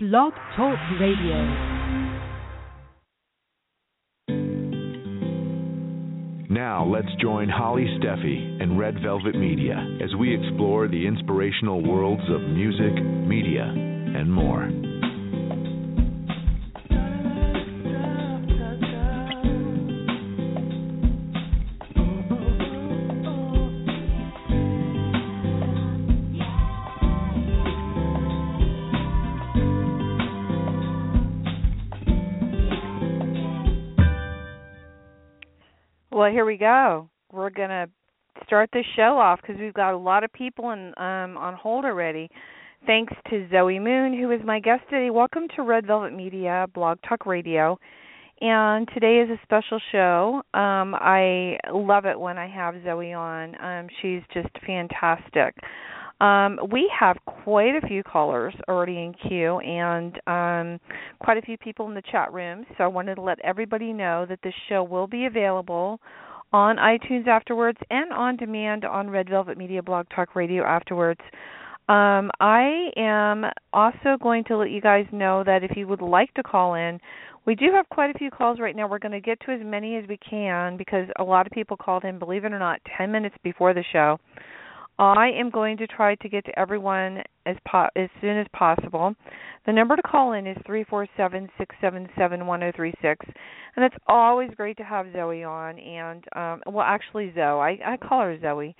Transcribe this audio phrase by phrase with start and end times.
[0.00, 1.34] Blog Talk Radio.
[6.48, 12.22] Now let's join Holly Stephey and Red Velvet Media as we explore the inspirational worlds
[12.30, 12.94] of music,
[13.26, 14.70] media, and more.
[36.28, 37.08] Well, here we go.
[37.32, 37.88] We're going to
[38.44, 41.86] start the show off because we've got a lot of people in, um, on hold
[41.86, 42.28] already.
[42.84, 45.08] Thanks to Zoe Moon, who is my guest today.
[45.08, 47.78] Welcome to Red Velvet Media Blog Talk Radio.
[48.42, 50.42] And today is a special show.
[50.52, 53.54] Um, I love it when I have Zoe on.
[53.64, 55.54] Um, she's just fantastic.
[56.20, 60.80] Um, we have quite a few callers already in queue and um,
[61.20, 62.64] quite a few people in the chat room.
[62.76, 66.00] So I wanted to let everybody know that this show will be available
[66.52, 71.20] on iTunes afterwards and on demand on Red Velvet Media Blog Talk Radio afterwards.
[71.88, 76.32] Um, I am also going to let you guys know that if you would like
[76.34, 76.98] to call in,
[77.46, 78.86] we do have quite a few calls right now.
[78.86, 81.78] We're going to get to as many as we can because a lot of people
[81.78, 84.18] called in, believe it or not, 10 minutes before the show.
[84.98, 89.14] I am going to try to get to everyone as po- as soon as possible.
[89.66, 92.94] The number to call in is three four seven six seven seven one zero three
[93.00, 93.24] six,
[93.76, 95.78] and it's always great to have Zoe on.
[95.78, 98.74] And um, well, actually, Zoe, I, I call her Zoe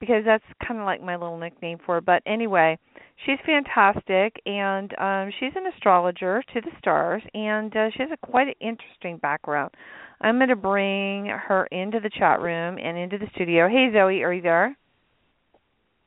[0.00, 2.00] because that's kind of like my little nickname for her.
[2.00, 2.78] But anyway,
[3.24, 8.26] she's fantastic, and um, she's an astrologer to the stars, and uh, she has a
[8.26, 9.72] quite an interesting background.
[10.20, 13.68] I'm going to bring her into the chat room and into the studio.
[13.68, 14.76] Hey, Zoe, are you there?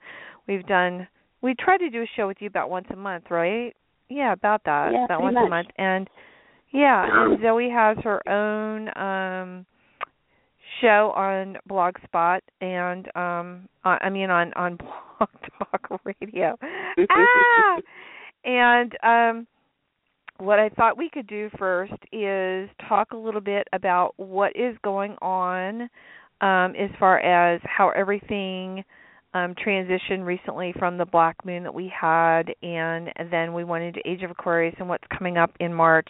[0.47, 1.07] We've done
[1.41, 3.73] we try to do a show with you about once a month right?
[4.09, 5.67] Yeah about that Yeah, about pretty once a month.
[5.77, 6.09] And
[6.71, 9.65] yeah and zoe has her own um
[10.81, 15.29] show on blogspot and um i mean on on blog
[15.59, 16.57] talk radio.
[17.09, 17.77] Ah!
[18.45, 19.47] And um
[20.43, 24.75] what I thought we could do first is talk a little bit about what is
[24.83, 25.83] going on
[26.41, 28.83] um, as far as how everything
[29.33, 33.99] um, transitioned recently from the black moon that we had, and, then we went into
[34.05, 36.09] Age of Aquarius and what's coming up in March.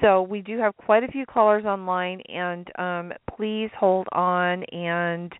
[0.00, 4.64] So we do have quite a few callers online, and um, please hold on.
[4.64, 5.32] And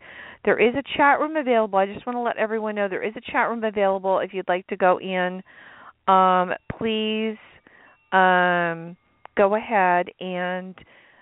[0.45, 1.79] there is a chat room available.
[1.79, 4.49] I just want to let everyone know there is a chat room available if you'd
[4.49, 5.43] like to go in.
[6.07, 7.37] Um, please
[8.13, 8.97] um,
[9.37, 10.75] go ahead and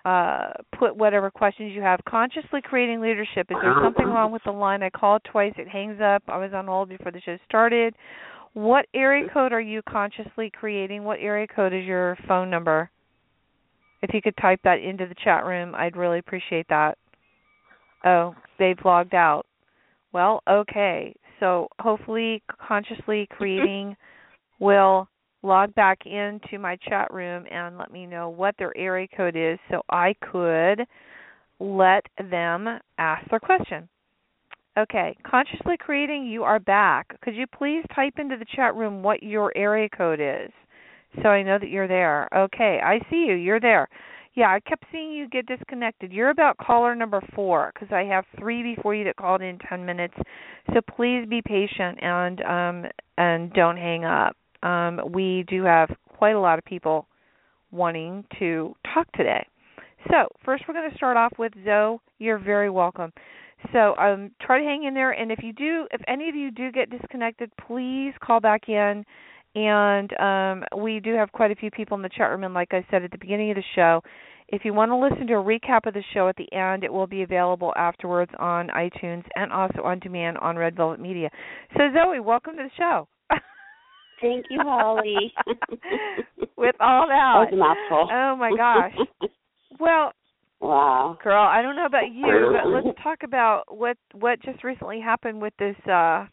[0.04, 2.00] uh, put whatever questions you have.
[2.08, 3.46] Consciously creating leadership.
[3.50, 4.82] Is there something wrong with the line?
[4.82, 5.52] I called twice.
[5.58, 6.22] It hangs up.
[6.28, 7.94] I was on hold before the show started.
[8.54, 11.04] What area code are you consciously creating?
[11.04, 12.90] What area code is your phone number?
[14.02, 16.96] If you could type that into the chat room, I'd really appreciate that.
[18.04, 19.44] Oh, they've logged out.
[20.12, 21.14] Well, okay.
[21.38, 23.96] So hopefully, consciously creating
[24.58, 25.08] will
[25.42, 29.58] log back into my chat room and let me know what their area code is
[29.70, 30.86] so I could
[31.58, 33.88] let them ask their question.
[34.78, 37.20] Okay, consciously creating, you are back.
[37.22, 40.50] Could you please type into the chat room what your area code is
[41.22, 42.28] so I know that you're there?
[42.34, 43.34] Okay, I see you.
[43.34, 43.88] You're there.
[44.34, 46.12] Yeah, I kept seeing you get disconnected.
[46.12, 49.84] You're about caller number four because I have three before you that called in ten
[49.84, 50.14] minutes.
[50.72, 52.84] So please be patient and um
[53.18, 57.06] and don't hang up um, we do have quite a lot of people
[57.70, 59.46] wanting to talk today.
[60.08, 61.98] So, first, we're going to start off with Zoe.
[62.18, 63.12] You're very welcome.
[63.72, 66.50] So um try to hang in there and if you do if any of you
[66.50, 69.04] do get disconnected, please call back in
[69.54, 72.72] and um we do have quite a few people in the chat room and like
[72.72, 74.02] I said at the beginning of the show,
[74.48, 76.92] if you want to listen to a recap of the show at the end, it
[76.92, 81.30] will be available afterwards on iTunes and also on demand on Red Velvet Media.
[81.76, 83.06] So Zoe, welcome to the show.
[84.20, 85.32] Thank you, Holly.
[86.56, 87.32] With all that.
[87.34, 88.08] That was a mouthful.
[88.12, 89.30] Oh my gosh.
[89.78, 90.12] Well,
[90.60, 91.16] wow.
[91.22, 95.40] girl, I don't know about you, but let's talk about what what just recently happened
[95.40, 96.26] with this uh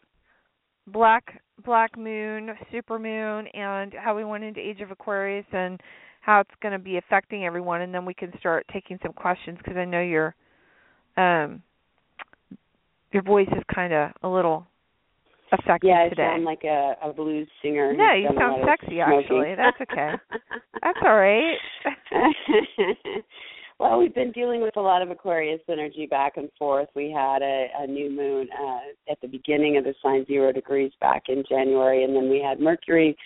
[0.86, 5.80] black black moon, super moon and how we went into Age of Aquarius and
[6.20, 9.56] how it's going to be affecting everyone and then we can start taking some questions
[9.58, 10.34] because I know your
[11.16, 11.62] um
[13.12, 14.66] your voice is kind of a little
[15.52, 16.22] affected Yeah, I today.
[16.32, 17.92] sound like a, a blues singer.
[17.92, 19.54] No, you sound sexy, actually.
[19.56, 20.12] That's okay.
[20.82, 21.56] That's all right.
[23.78, 26.88] well, we've been dealing with a lot of Aquarius energy back and forth.
[26.94, 30.92] We had a, a new moon uh, at the beginning of the sign zero degrees
[31.00, 33.16] back in January, and then we had Mercury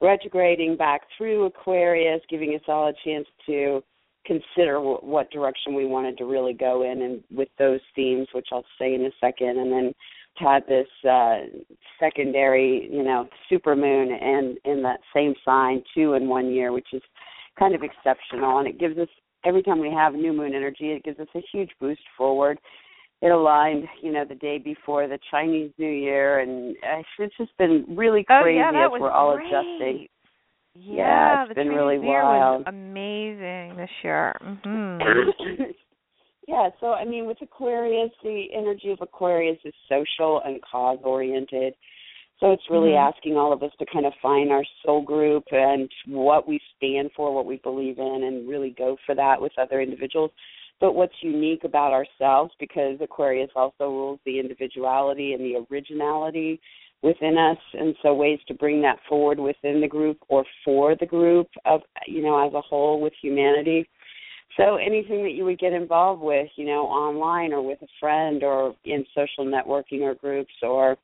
[0.00, 3.82] retrograding back through Aquarius, giving us all a chance to
[4.26, 8.48] consider w- what direction we wanted to really go in, and with those themes, which
[8.52, 9.92] I'll say in a second, and then
[10.38, 11.38] had this uh
[12.00, 16.88] secondary, you know, super moon and in that same sign two in one year, which
[16.92, 17.02] is
[17.58, 19.08] kind of exceptional and it gives us
[19.44, 22.58] every time we have new moon energy, it gives us a huge boost forward.
[23.20, 27.56] It aligned, you know, the day before the Chinese New Year and uh, it's just
[27.58, 29.46] been really crazy oh crazy yeah, that as was we're all great.
[29.46, 30.06] adjusting.
[30.74, 32.64] Yeah, Yeah, it's the been Chinese really New Year wild.
[32.66, 34.34] was amazing this year.
[34.40, 34.98] hmm
[36.48, 41.74] yeah, so I mean, with Aquarius, the energy of Aquarius is social and cause oriented.
[42.40, 43.14] So it's really Mhm.
[43.14, 47.12] asking all of us to kind of find our soul group and what we stand
[47.12, 50.32] for, what we believe in, and really go for that with other individuals.
[50.80, 56.60] But what's unique about ourselves, because Aquarius also rules the individuality and the originality
[57.02, 61.06] within us, and so ways to bring that forward within the group or for the
[61.06, 63.88] group of you know as a whole with humanity.
[64.56, 68.42] So anything that you would get involved with, you know, online or with a friend
[68.42, 70.96] or in social networking or groups or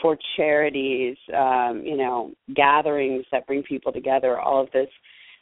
[0.00, 4.88] for charities, um, you know, gatherings that bring people together, all of this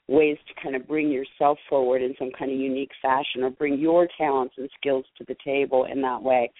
[0.09, 3.79] ways to kind of bring yourself forward in some kind of unique fashion or bring
[3.79, 6.50] your talents and skills to the table in that way.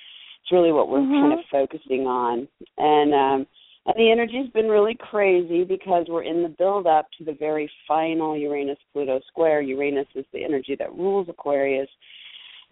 [0.43, 1.21] It's really what we're Mhm.
[1.21, 2.49] kind of focusing on.
[2.79, 3.47] And um
[3.87, 7.71] and the energy's been really crazy because we're in the build up to the very
[7.87, 9.61] final Uranus Pluto square.
[9.61, 11.89] Uranus is the energy that rules Aquarius.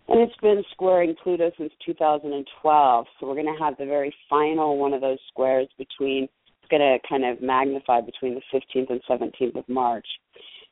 [0.08, 3.06] And it's been squaring Pluto since 2012.
[3.20, 6.80] So we're going to have the very final one of those squares between, it's going
[6.80, 10.06] to kind of magnify between the 15th and 17th of March.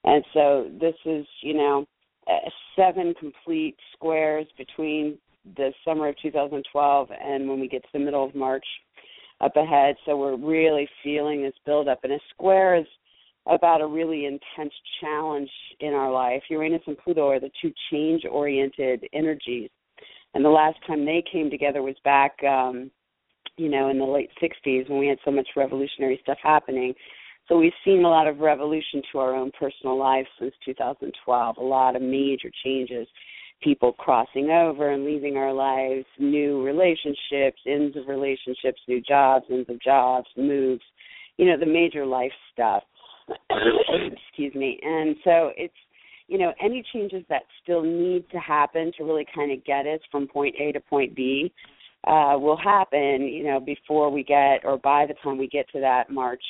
[0.04, 1.86] And so this is, you know,
[2.26, 5.19] uh, seven complete squares between
[5.56, 8.64] the summer of 2012 and when we get to the middle of March
[9.40, 9.96] up ahead.
[10.04, 12.00] So we're really feeling this build up.
[12.04, 12.87] And a square is
[13.46, 15.50] about a really intense challenge
[15.81, 16.42] in our life.
[16.50, 19.70] Uranus and Pluto are the two change oriented energies.
[20.34, 22.90] And the last time they came together was back um,
[23.60, 26.94] you know, in the late sixties when we had so much revolutionary stuff happening.
[27.46, 31.60] So we've seen a lot of revolution to our own personal lives since 2012, a
[31.60, 33.08] lot of major changes,
[33.62, 39.68] people crossing over and leaving our lives, new relationships, ends of relationships, new jobs, ends
[39.68, 40.82] of jobs, moves,
[41.36, 42.82] you know, the major life stuff.
[43.50, 44.79] Excuse me.
[44.82, 45.74] And so it's,
[46.29, 50.00] you know, any changes that still need to happen to really kind of get us
[50.10, 51.52] from point A to point B
[52.06, 55.81] uh, will happen, you know, before we get or by the time we get to
[55.81, 56.43] that March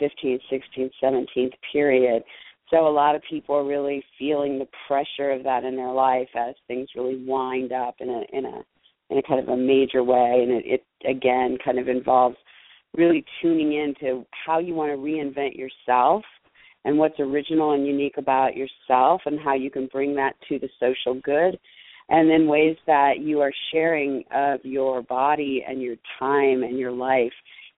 [0.00, 2.22] 15th, 16th, 17th period.
[2.70, 6.28] So a lot of people are really feeling the pressure of that in their life
[6.36, 8.62] as things really wind up in a in a
[9.10, 12.36] in a kind of a major way, and it, it again kind of involves
[12.96, 16.24] really tuning into how you want to reinvent yourself
[16.84, 20.68] and what's original and unique about yourself and how you can bring that to the
[20.80, 21.58] social good.
[22.10, 26.92] And then ways that you are sharing of your body and your time and your
[26.92, 27.32] life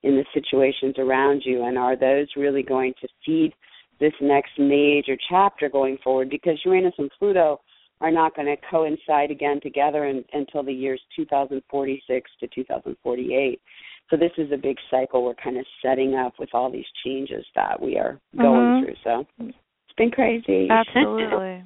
[0.05, 1.65] in the situations around you.
[1.65, 3.53] And are those really going to feed
[4.01, 7.61] this next major chapter going forward because Uranus and Pluto
[8.01, 13.61] are not going to coincide again together in, until the years 2046 to 2048.
[14.09, 17.45] So this is a big cycle we're kind of setting up with all these changes
[17.55, 18.85] that we are going Mhm.
[18.85, 18.97] through.
[19.05, 20.69] So it's been crazy.
[20.71, 21.63] Absolutely.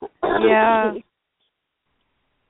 [0.22, 0.94] Yeah.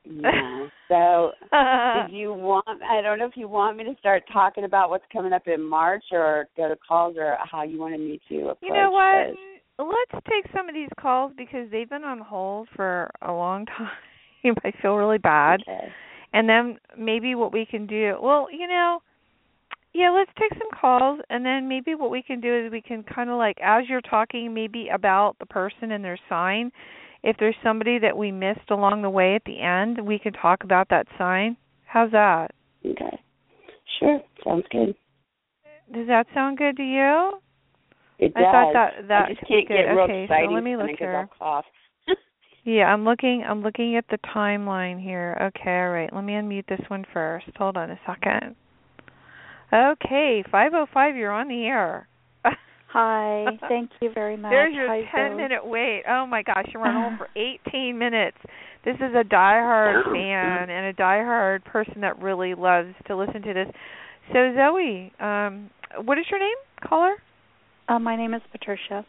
[0.05, 0.67] Yeah.
[0.89, 4.91] So did you want I don't know if you want me to start talking about
[4.91, 8.41] what's coming up in March or go to calls or how you wanted me to
[8.41, 9.31] approach you know what?
[9.31, 9.37] this.
[9.79, 14.55] Let's take some of these calls because they've been on hold for a long time.
[14.65, 15.61] I feel really bad.
[15.63, 15.89] Okay.
[16.35, 18.17] and then maybe what we can do.
[18.21, 19.01] Well, you know,
[19.95, 23.03] yeah, let's take some calls, and then maybe what we can do is we can
[23.03, 26.71] kind of like as you're talking, maybe about the person and their sign.
[27.23, 30.65] If there's somebody that we missed along the way at the end, we can talk
[30.65, 31.57] about that sign.
[31.85, 32.53] How's that?
[32.85, 33.21] Okay.
[34.01, 34.21] Sure.
[34.45, 34.95] Sounds good.
[35.93, 37.39] Does that sound good to you?
[38.19, 38.53] It I does.
[38.53, 39.75] thought that that I just can't good.
[39.75, 41.29] get real okay, exciting so let me look here.
[42.65, 45.37] Yeah, I'm looking I'm looking at the timeline here.
[45.41, 46.13] Okay, all right.
[46.13, 47.47] Let me unmute this one first.
[47.57, 48.55] Hold on a second.
[49.73, 52.07] Okay, 505 you're on the air.
[52.93, 54.51] Hi, thank you very much.
[54.51, 55.37] There's your Hi, 10 Zoe.
[55.37, 56.03] minute wait.
[56.09, 57.29] Oh my gosh, you're on hold for
[57.67, 58.37] 18 minutes.
[58.85, 63.55] This is a diehard fan and a diehard person that really loves to listen to
[63.55, 63.69] this.
[64.33, 65.71] So Zoe, um
[66.05, 66.57] what is your name?
[66.87, 67.15] Caller?
[67.89, 69.05] Uh, my name is Patricia.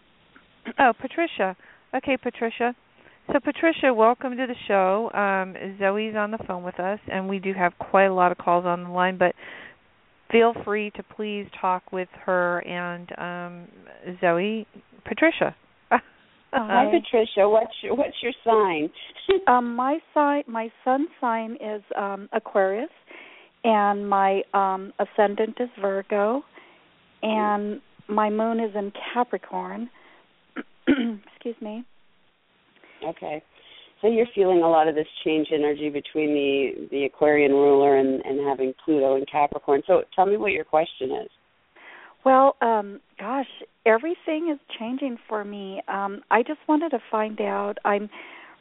[0.80, 1.56] Oh, Patricia.
[1.96, 2.76] Okay, Patricia.
[3.32, 5.10] So Patricia, welcome to the show.
[5.14, 8.38] Um, Zoe's on the phone with us, and we do have quite a lot of
[8.38, 9.18] calls on the line.
[9.18, 9.34] But
[10.32, 13.68] feel free to please talk with her and um,
[14.22, 14.68] Zoe.
[15.06, 15.56] Patricia.
[16.54, 17.50] Hi, Patricia.
[17.50, 18.90] What's your What's your sign?
[19.48, 22.90] Um, my sign, my sun sign is um, Aquarius,
[23.64, 26.44] and my um, ascendant is Virgo,
[27.22, 29.90] and my moon is in Capricorn.
[30.88, 31.86] Excuse me.
[33.08, 33.42] Okay.
[34.04, 38.22] So you're feeling a lot of this change energy between the the Aquarian ruler and
[38.26, 39.82] and having Pluto in Capricorn.
[39.88, 41.30] So tell me what your question is.
[42.26, 43.48] Well, um, gosh,
[43.86, 45.82] everything is changing for me.
[45.88, 47.78] Um, I just wanted to find out.
[47.86, 48.10] I'm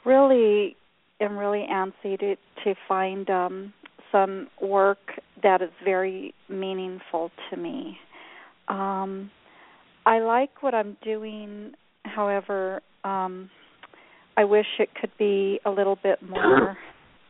[0.04, 0.76] really
[1.20, 3.72] am really antsy to to find um,
[4.12, 4.99] some work
[5.42, 7.99] that is very meaningful to me.
[8.68, 9.28] Um,
[10.06, 11.72] I like what I'm doing.
[12.04, 13.50] However, um,
[14.36, 16.76] I wish it could be a little bit more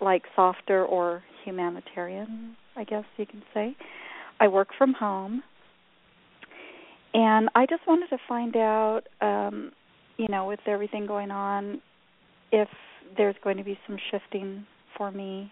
[0.00, 3.76] like softer or humanitarian, I guess you can say.
[4.40, 5.42] I work from home.
[7.14, 9.73] And I just wanted to find out um,
[10.16, 11.80] you know, with everything going on,
[12.50, 12.68] if
[13.16, 14.66] there's going to be some shifting
[14.97, 15.50] for me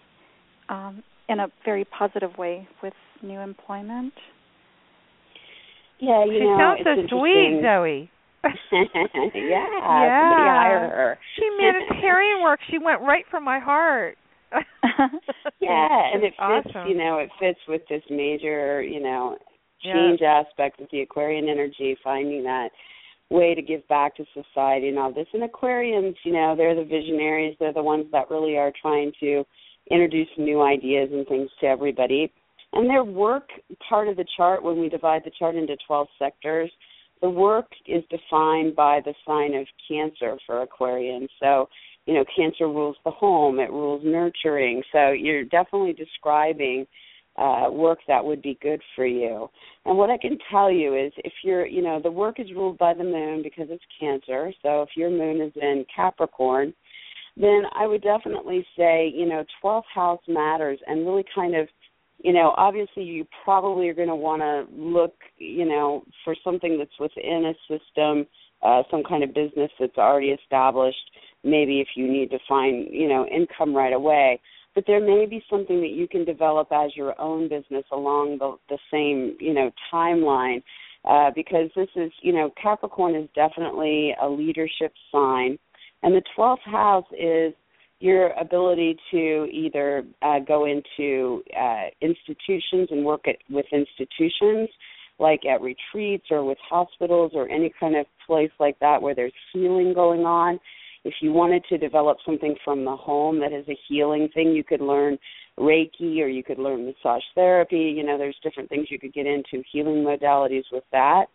[0.69, 2.93] um, in a very positive way with
[3.23, 4.13] new employment.
[5.99, 7.61] Yeah, you she know, sounds so sweet.
[7.63, 8.11] Zoe.
[8.45, 8.51] Yeah,
[9.35, 10.21] Yeah.
[10.23, 11.19] somebody hire her.
[11.37, 12.61] She humanitarian work.
[12.71, 14.17] She went right from my heart.
[15.61, 16.75] yeah, and it It's fits.
[16.75, 16.89] awesome.
[16.91, 19.37] You know, it fits with this major, you know,
[19.83, 19.93] Yeah.
[19.95, 22.71] change aspect with the Aquarian energy, finding that
[23.31, 25.29] way to give back to society and all this.
[25.33, 27.57] And Aquarians, you know, they're the visionaries.
[27.61, 29.45] They're the ones that really are trying to
[29.91, 32.33] introduce new ideas and things to everybody.
[32.73, 33.49] And their work
[33.89, 36.71] part of the chart, when we divide the chart into 12 sectors,
[37.21, 41.29] the work is defined by the sign of Cancer for Aquarians.
[41.39, 41.69] So,
[42.07, 44.83] you know, Cancer rules the home, it rules nurturing.
[44.93, 46.87] So you're definitely describing
[47.37, 49.49] uh, work that would be good for you.
[49.87, 52.79] And what I can tell you is if you're, you know, the work is ruled
[52.79, 54.53] by the moon because it's Cancer.
[54.63, 56.75] So if your moon is in Capricorn,
[57.37, 61.69] then I would definitely say, you know, 12th house matters and really kind of,
[62.23, 66.79] you know, obviously you probably are going to want to look, you know, for something
[66.79, 68.27] that's within a system,
[68.63, 70.99] uh, some kind of business that's already established.
[71.43, 74.41] Maybe if you need to find, you know, income right away
[74.75, 78.57] but there may be something that you can develop as your own business along the
[78.69, 80.63] the same you know timeline
[81.05, 85.59] uh, because this is you know Capricorn is definitely a leadership sign,
[86.03, 87.53] and the twelfth house is
[88.01, 94.69] your ability to either uh, go into uh, institutions and work at, with institutions
[95.19, 99.33] like at retreats or with hospitals or any kind of place like that where there's
[99.53, 100.59] healing going on
[101.05, 104.63] if you wanted to develop something from the home that is a healing thing, you
[104.63, 105.19] could learn
[105.59, 107.95] Reiki or you could learn massage therapy.
[107.97, 111.27] You know, there's different things you could get into, healing modalities with that.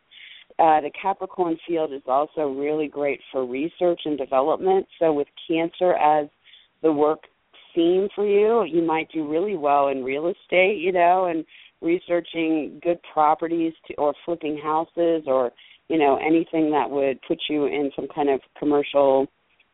[0.60, 4.86] Uh, the Capricorn field is also really great for research and development.
[5.00, 6.28] So, with Cancer as
[6.86, 7.24] the work
[7.74, 11.44] theme for you, you might do really well in real estate, you know, and
[11.82, 15.52] researching good properties to, or flipping houses or,
[15.90, 19.28] you know, anything that would put you in some kind of commercial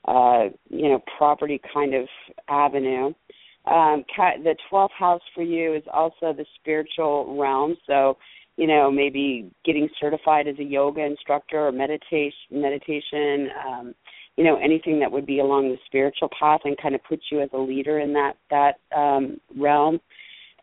[0.08, 2.08] uh, you know, property kind of
[2.50, 3.14] avenue.
[3.66, 4.04] Um,
[4.44, 7.76] the 12th house for you is also the spiritual realm.
[7.86, 8.18] So,
[8.58, 13.96] you know, maybe getting certified as a yoga instructor or meditation, meditation, um,
[14.38, 17.42] you know, anything that would be along the spiritual path and kind of put you
[17.42, 20.00] as a leader in that that um, realm.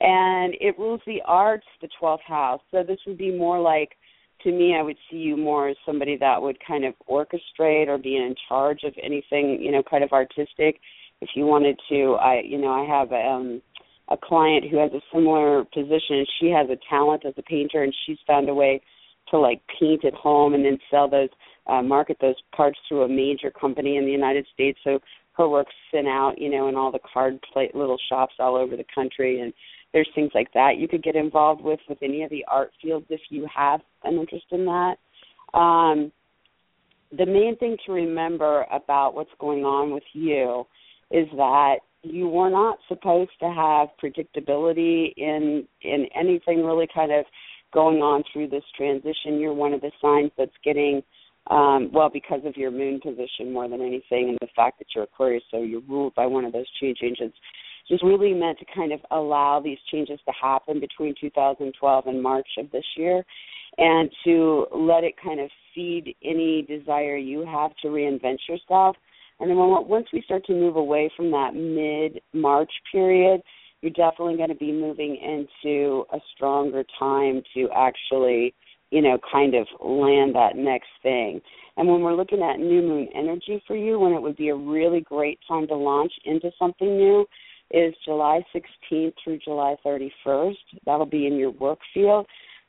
[0.01, 2.61] And it rules the arts, the 12th house.
[2.71, 3.97] So this would be more like
[4.43, 7.99] to me, I would see you more as somebody that would kind of orchestrate or
[7.99, 10.81] be in charge of anything, you know, kind of artistic.
[11.21, 13.61] If you wanted to, I, you know, I have um,
[14.09, 16.25] a client who has a similar position.
[16.41, 18.81] She has a talent as a painter, and she's found a way
[19.30, 21.28] to like paint at home and then sell those,
[21.66, 24.78] uh, market those parts through a major company in the United States.
[24.85, 25.00] So
[25.38, 28.76] her work's sent out, you know, in all the card plate little shops all over
[28.76, 29.52] the country, and
[29.92, 33.06] there's things like that you could get involved with with any of the art fields
[33.08, 34.97] if you have an interest in that.
[35.56, 36.12] Um,
[37.16, 40.66] the main thing to remember about what's going on with you
[41.11, 47.25] is that you were not supposed to have predictability in in anything really kind of
[47.73, 49.39] going on through this transition.
[49.39, 51.03] You're one of the signs that's getting
[51.51, 55.05] um, well because of your moon position more than anything, and the fact that you're
[55.05, 57.37] Aquarius, so you're ruled by one of those change agents.
[57.89, 62.49] Just really meant to kind of allow these changes to happen between 2012 and March
[62.59, 63.25] of this year,
[63.79, 68.97] and to let it kind of feed any desire you have to reinvent yourself.
[69.41, 73.41] And then once we start to move away from that mid March period,
[73.82, 78.54] you're definitely going to be moving into a stronger time to actually,
[78.90, 81.40] you know, kind of land that next thing.
[81.76, 84.56] And when we're looking at new moon energy for you, when it would be a
[84.56, 87.25] really great time to launch into something new,
[87.70, 90.56] is July 16th through July 31st.
[90.87, 92.26] That'll be in your work field.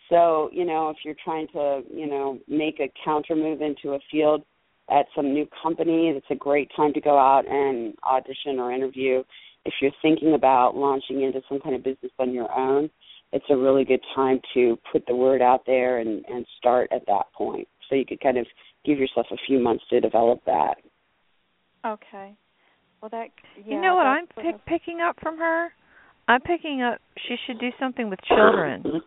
[0.10, 4.00] So, you know, if you're trying to, you know, make a counter move into a
[4.12, 4.44] field
[4.90, 9.24] at some new company, it's a great time to go out and audition or interview.
[9.70, 12.90] If you're thinking about launching into some kind of business on your own,
[13.32, 17.06] it's a really good time to put the word out there and, and start at
[17.06, 17.68] that point.
[17.88, 18.48] So you could kind of
[18.84, 20.78] give yourself a few months to develop that.
[21.86, 22.34] Okay.
[23.00, 23.28] Well, that
[23.64, 25.70] yeah, you know what I'm pick, of- picking up from her?
[26.28, 28.82] I'm picking up she should do something with children.
[28.82, 28.98] Mm-hmm.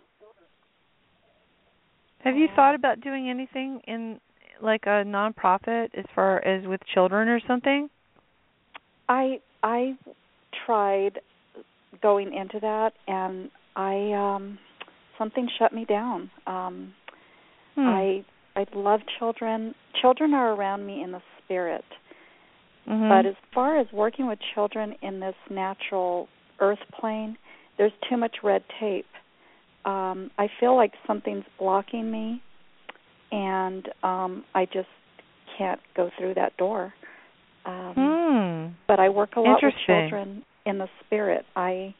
[2.22, 4.20] Have you thought about doing anything in
[4.62, 7.90] like a nonprofit as far as with children or something?
[9.08, 9.96] I I
[10.66, 11.20] tried
[12.00, 14.58] going into that and I um
[15.18, 16.30] something shut me down.
[16.46, 16.94] Um
[17.74, 17.88] Hmm.
[17.88, 19.74] I I love children.
[20.00, 21.84] Children are around me in the spirit.
[22.86, 23.08] Mhm.
[23.08, 27.38] But as far as working with children in this natural earth plane,
[27.76, 29.06] there's too much red tape.
[29.84, 32.42] Um, I feel like something's blocking me,
[33.30, 34.88] and um, I just
[35.56, 36.94] can't go through that door.
[37.64, 38.21] Um, hmm.
[38.88, 41.44] But I work a lot with children in the spirit.
[41.56, 41.94] I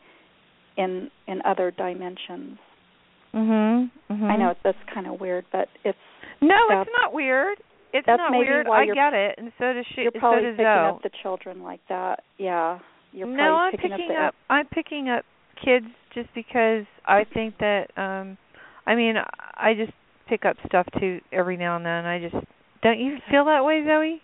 [0.76, 2.58] in in other dimensions.
[3.34, 3.90] Mhm.
[4.10, 4.30] Mhm.
[4.30, 5.98] I know that's kind of weird, but it's
[6.40, 7.58] No, it's not weird.
[7.92, 8.66] It's not weird.
[8.68, 10.02] I get it, and so does she.
[10.02, 10.88] you're so probably does picking Zoe.
[10.88, 12.24] up the children like that.
[12.38, 12.78] Yeah,
[13.12, 14.34] you're no, probably I'm picking, picking up up.
[14.48, 15.24] I'm picking up
[15.56, 17.90] kids just because I think that.
[17.96, 18.38] um
[18.86, 19.92] I mean, I just
[20.26, 22.04] pick up stuff too every now and then.
[22.04, 22.34] I just
[22.82, 24.20] don't you feel that way, Zoe?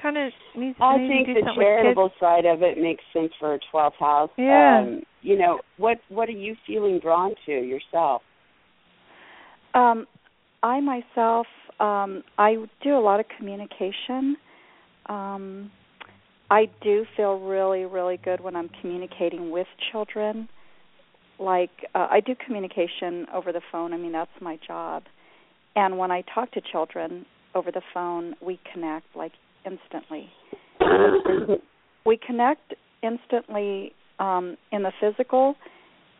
[0.00, 3.54] Kind of needs I think to do the charitable side of it makes sense for
[3.54, 4.30] a 12th house.
[4.36, 4.80] Yeah.
[4.80, 8.22] Um, you know, what what are you feeling drawn to yourself?
[9.74, 10.06] Um,
[10.62, 11.46] I myself,
[11.80, 14.36] um, I do a lot of communication.
[15.06, 15.70] Um,
[16.50, 20.48] I do feel really, really good when I'm communicating with children.
[21.38, 23.92] Like uh, I do communication over the phone.
[23.92, 25.04] I mean, that's my job.
[25.74, 27.24] And when I talk to children
[27.54, 29.32] over the phone, we connect like
[29.64, 30.28] instantly.
[32.06, 35.54] we connect instantly um, in the physical.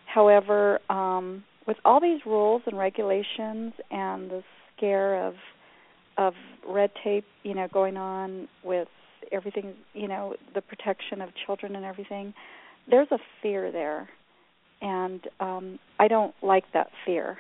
[0.06, 4.42] However, um, with all these rules and regulations and the
[4.76, 5.34] scare of
[6.18, 6.34] of
[6.68, 8.88] red tape, you know, going on with
[9.30, 12.34] everything, you know, the protection of children and everything,
[12.90, 14.10] there's a fear there,
[14.82, 17.38] and um, I don't like that fear.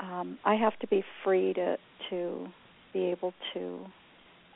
[0.00, 1.76] Um, I have to be free to
[2.10, 2.46] to
[2.92, 3.86] be able to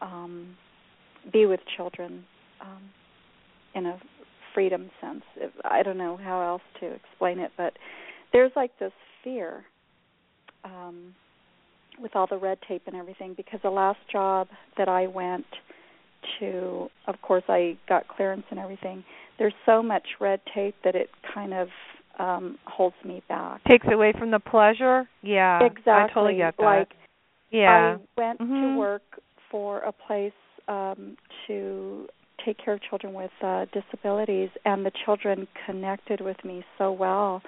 [0.03, 0.57] um,
[1.33, 2.25] be with children
[2.61, 2.83] um,
[3.75, 3.99] in a
[4.55, 5.23] freedom sense.
[5.37, 7.75] If, I don't know how else to explain it, but
[8.33, 9.65] there's like this fear
[10.65, 11.15] um,
[12.01, 13.35] with all the red tape and everything.
[13.37, 15.47] Because the last job that I went
[16.41, 19.05] to, of course, I got clearance and everything.
[19.39, 21.69] There's so much red tape that it kind of
[22.19, 23.63] um holds me back.
[23.65, 25.07] Takes away from the pleasure.
[25.23, 25.93] Yeah, exactly.
[25.93, 26.65] I totally get that.
[26.65, 26.89] Like
[27.51, 27.97] yeah.
[28.17, 28.73] I went Mhm.
[28.75, 29.03] to work
[29.51, 30.33] for a place
[30.69, 32.07] um to
[32.45, 37.43] take care of children with uh disabilities and the children connected with me so well.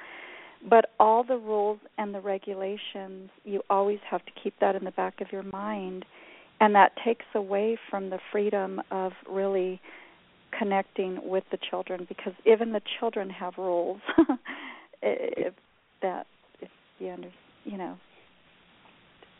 [0.69, 4.91] But all the rules and the regulations, you always have to keep that in the
[4.91, 6.05] back of your mind.
[6.61, 9.81] And that takes away from the freedom of really
[10.59, 14.01] connecting with the children because even the children have rules.
[15.01, 15.55] If
[16.03, 16.27] that
[16.61, 17.31] if you under
[17.65, 17.97] you know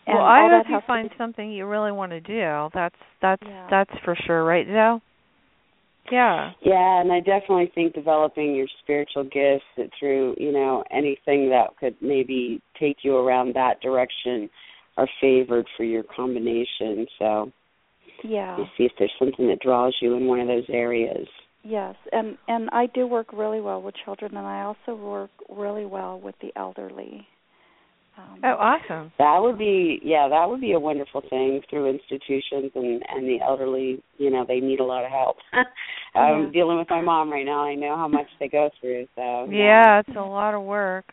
[0.09, 2.69] and well, I all hope that you to find something you really want to do.
[2.75, 3.67] That's that's Yeah.
[3.71, 5.01] that's for sure, right, Zoe?
[6.11, 6.53] Yeah.
[6.63, 11.95] Yeah, and I definitely think developing your spiritual gifts through, you know, anything that could
[12.01, 14.49] maybe take you around that direction
[14.97, 17.07] are favored for your combination.
[17.19, 17.53] So
[18.23, 18.57] Yeah.
[18.57, 21.29] you see if there's something that draws you in one of those areas.
[21.63, 25.85] Yes, and and I do work really well with children, and I also work really
[25.85, 27.27] well with the elderly.
[28.19, 29.13] Um, Oh, awesome.
[29.19, 33.39] That would be yeah, that would be a wonderful thing through institutions and and the
[33.43, 35.37] elderly, you know, they need a lot of help.
[36.15, 36.51] I'm Yeah.
[36.53, 37.65] dealing with my mom right now.
[37.65, 41.13] I know how much they go through, so Yeah, it's a lot of work.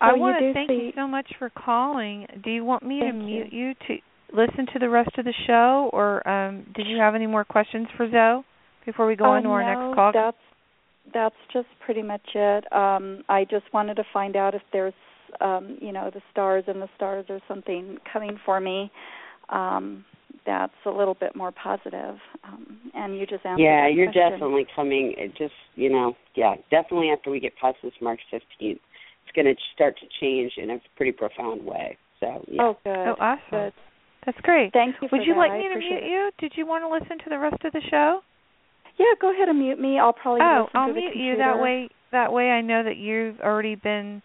[0.00, 2.26] I So you want to do thank you so much for calling.
[2.44, 3.98] Do you want me to Thank mute you to
[4.32, 7.88] listen to the rest of the show, or um, did you have any more questions
[7.96, 8.44] for Zoe
[8.86, 10.12] before we go oh, on to our no, next call?
[10.12, 10.36] That's
[11.12, 12.70] that's just pretty much it.
[12.72, 14.94] Um, I just wanted to find out if there's,
[15.40, 18.90] um, you know, the stars and the stars or something coming for me.
[19.48, 20.04] Um,
[20.46, 22.16] that's a little bit more positive.
[22.44, 23.62] Um, and you just answered.
[23.62, 24.32] Yeah, you're question.
[24.32, 25.14] definitely coming.
[25.16, 29.46] It just you know, yeah, definitely after we get past this March 15th, it's going
[29.46, 31.96] to start to change in a pretty profound way.
[32.20, 32.62] So yeah.
[32.62, 32.96] Oh, good.
[32.96, 33.40] Oh, awesome.
[33.50, 33.72] Good.
[34.26, 34.72] That's great.
[34.72, 35.08] Thank you.
[35.12, 35.38] Would for you that.
[35.38, 36.10] like me to appreciate mute it.
[36.10, 36.30] you?
[36.38, 38.20] Did you want to listen to the rest of the show?
[38.98, 39.98] Yeah, go ahead and mute me.
[39.98, 41.88] I'll probably oh, I'll to the mute you that way.
[42.10, 44.22] That way, I know that you've already been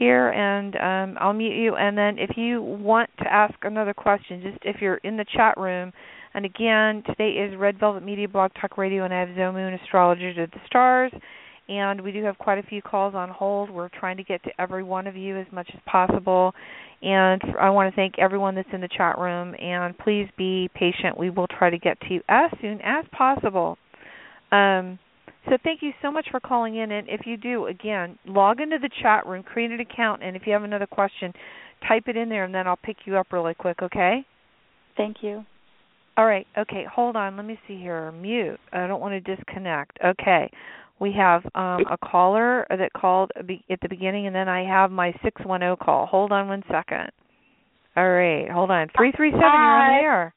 [0.00, 1.76] here, and um, I'll mute you.
[1.76, 5.56] And then, if you want to ask another question, just if you're in the chat
[5.56, 5.92] room.
[6.32, 9.74] And again, today is Red Velvet Media Blog Talk Radio, and I have Zoe Moon,
[9.74, 11.12] astrologer to the stars.
[11.68, 13.68] And we do have quite a few calls on hold.
[13.68, 16.52] We're trying to get to every one of you as much as possible.
[17.02, 19.54] And I want to thank everyone that's in the chat room.
[19.60, 21.18] And please be patient.
[21.18, 23.76] We will try to get to you as soon as possible.
[24.52, 24.98] Um,
[25.46, 26.90] so thank you so much for calling in.
[26.92, 30.42] And if you do, again, log into the chat room, create an account, and if
[30.46, 31.32] you have another question,
[31.88, 33.78] type it in there, and then I'll pick you up really quick.
[33.82, 34.26] Okay?
[34.96, 35.44] Thank you.
[36.16, 36.46] All right.
[36.58, 36.84] Okay.
[36.92, 37.36] Hold on.
[37.36, 38.12] Let me see here.
[38.12, 38.60] Mute.
[38.72, 39.96] I don't want to disconnect.
[40.04, 40.50] Okay.
[41.00, 44.90] We have um, a caller that called be- at the beginning, and then I have
[44.90, 46.04] my six one zero call.
[46.04, 47.10] Hold on one second.
[47.96, 48.50] All right.
[48.50, 48.88] Hold on.
[48.94, 49.40] Three three seven.
[49.40, 50.34] You're on the air.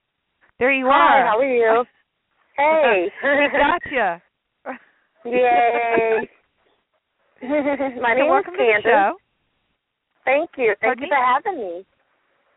[0.60, 0.92] There you are.
[0.92, 1.28] Hi, are.
[1.28, 1.84] how are you?
[2.56, 3.08] Hey.
[3.22, 4.22] gotcha.
[5.26, 6.30] Yay.
[7.42, 9.14] My so name welcome is to the show.
[10.26, 10.76] Thank you.
[10.80, 11.16] Thank Pardon you me?
[11.16, 11.86] for having me.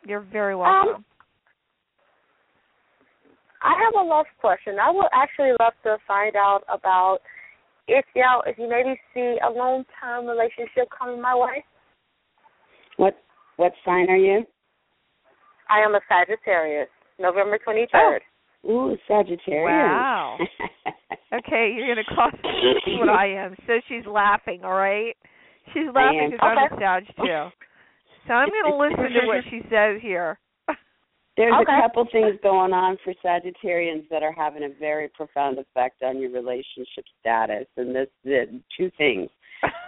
[0.07, 1.05] You're very um, welcome.
[3.63, 4.77] I have a love question.
[4.81, 7.19] I would actually love to find out about
[7.89, 11.65] if y'all if you maybe see a long term relationship coming my way.
[12.97, 13.17] What
[13.57, 14.45] what sign are you?
[15.69, 18.23] I am a Sagittarius, November twenty third.
[18.23, 18.36] Oh.
[18.69, 19.65] Ooh, Sagittarius.
[19.65, 20.39] Wow.
[21.35, 22.31] Okay, you're gonna call
[22.87, 23.57] me what I am.
[23.67, 25.17] So she's laughing, all right?
[25.75, 26.77] She's laughing because I'm a Okay.
[26.79, 27.51] Sag too.
[28.29, 30.39] So I'm gonna listen to what she says here.
[31.37, 31.79] There's Okay.
[31.79, 36.19] a couple things going on for Sagittarians that are having a very profound effect on
[36.21, 39.29] your relationship status, and this the two things.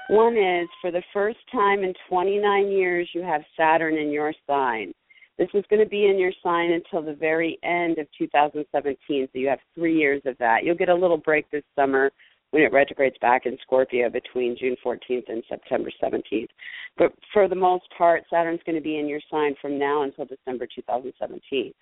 [0.08, 4.92] One is for the first time in 29 years, you have Saturn in your sign.
[5.38, 9.38] This is going to be in your sign until the very end of 2017, so
[9.38, 10.64] you have three years of that.
[10.64, 12.10] You'll get a little break this summer
[12.50, 16.48] when it retrogrades back in Scorpio between June 14th and September 17th.
[16.96, 20.24] But for the most part, Saturn's going to be in your sign from now until
[20.24, 21.72] December 2017.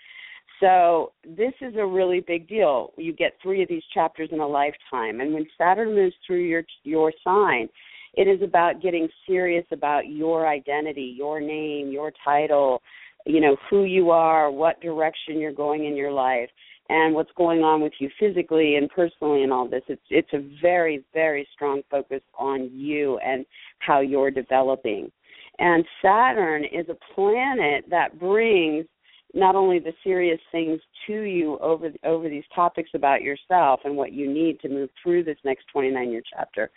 [0.61, 2.93] So this is a really big deal.
[2.97, 6.63] You get three of these chapters in a lifetime, and when Saturn moves through your
[6.83, 7.69] your sign,
[8.15, 12.81] it is about getting serious about your identity, your name, your title,
[13.27, 16.49] you know who you are, what direction you're going in your life,
[16.89, 19.83] and what's going on with you physically and personally, and all this.
[19.89, 23.45] It's it's a very very strong focus on you and
[23.81, 25.11] how you're developing.
[25.59, 28.87] And Saturn is a planet that brings
[29.35, 34.13] not only the serious things to you over over these topics about yourself and what
[34.13, 36.71] you need to move through this next 29 year chapter,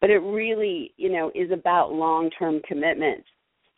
[0.00, 3.24] but it really, you know, is about long-term commitment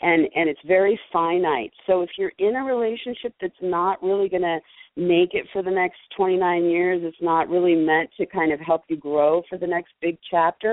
[0.00, 1.72] and and it's very finite.
[1.86, 4.58] So if you're in a relationship that's not really going to
[4.96, 8.82] make it for the next 29 years, it's not really meant to kind of help
[8.88, 10.72] you grow for the next big chapter,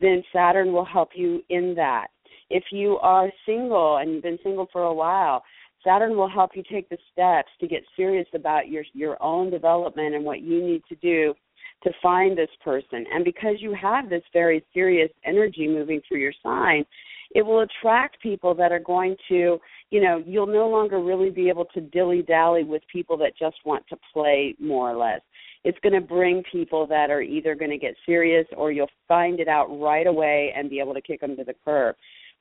[0.00, 2.08] then Saturn will help you in that.
[2.48, 5.42] If you are single and you've been single for a while,
[5.84, 10.14] Saturn will help you take the steps to get serious about your your own development
[10.14, 11.34] and what you need to do
[11.82, 13.06] to find this person.
[13.12, 16.84] And because you have this very serious energy moving through your sign,
[17.32, 19.58] it will attract people that are going to,
[19.90, 23.56] you know, you'll no longer really be able to dilly dally with people that just
[23.64, 25.20] want to play more or less.
[25.62, 29.40] It's going to bring people that are either going to get serious or you'll find
[29.40, 31.96] it out right away and be able to kick them to the curb.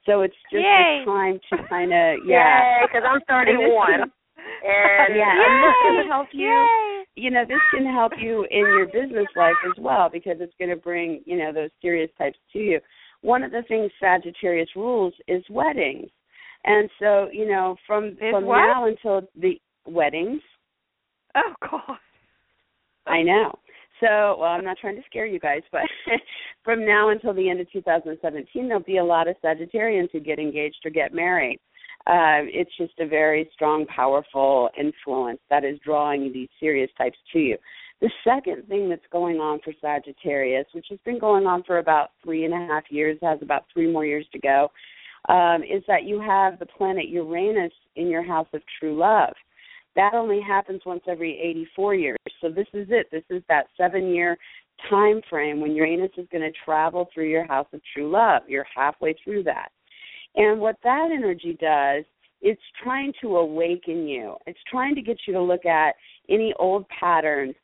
[0.05, 1.01] So it's just Yay.
[1.03, 2.85] a time to kind of, yeah.
[2.85, 3.93] Because I'm 31.
[4.01, 4.11] And
[5.15, 6.47] Yeah, I'm and this can help you.
[6.47, 7.03] Yay.
[7.15, 10.69] you know, this can help you in your business life as well because it's going
[10.69, 12.79] to bring, you know, those serious types to you.
[13.21, 16.09] One of the things Sagittarius rules is weddings.
[16.65, 18.57] And so, you know, from from what?
[18.57, 20.41] now until the weddings,
[21.35, 21.97] Oh God.
[23.05, 23.57] I know.
[23.99, 25.81] So, well, I'm not trying to scare you guys, but
[26.63, 30.39] from now until the end of 2017, there'll be a lot of Sagittarians who get
[30.39, 31.59] engaged or get married.
[32.07, 37.39] Uh, it's just a very strong, powerful influence that is drawing these serious types to
[37.39, 37.57] you.
[38.01, 42.11] The second thing that's going on for Sagittarius, which has been going on for about
[42.23, 44.71] three and a half years, has about three more years to go,
[45.27, 49.33] um, is that you have the planet Uranus in your house of true love
[49.95, 52.17] that only happens once every 84 years.
[52.41, 53.07] So this is it.
[53.11, 54.37] This is that seven year
[54.89, 58.43] time frame when Uranus is going to travel through your house of true love.
[58.47, 59.69] You're halfway through that.
[60.35, 62.05] And what that energy does,
[62.41, 64.35] it's trying to awaken you.
[64.47, 65.95] It's trying to get you to look at
[66.29, 67.55] any old patterns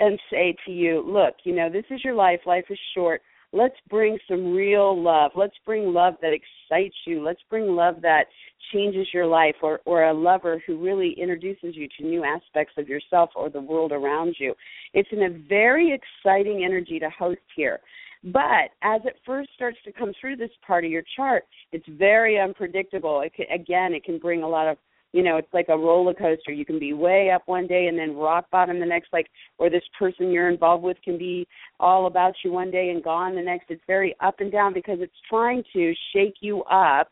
[0.00, 2.40] and say to you, look, you know, this is your life.
[2.46, 3.22] Life is short.
[3.52, 5.32] Let's bring some real love.
[5.34, 7.22] Let's bring love that excites you.
[7.22, 8.24] Let's bring love that
[8.72, 12.88] changes your life or or a lover who really introduces you to new aspects of
[12.88, 14.54] yourself or the world around you.
[14.94, 17.80] It's in a very exciting energy to host here.
[18.22, 22.38] But as it first starts to come through this part of your chart, it's very
[22.38, 23.22] unpredictable.
[23.22, 24.76] It can, again, it can bring a lot of
[25.12, 26.52] you know it's like a roller coaster.
[26.52, 29.70] You can be way up one day and then rock bottom the next like or
[29.70, 31.46] this person you're involved with can be
[31.78, 33.66] all about you one day and gone the next.
[33.70, 37.10] It's very up and down because it's trying to shake you up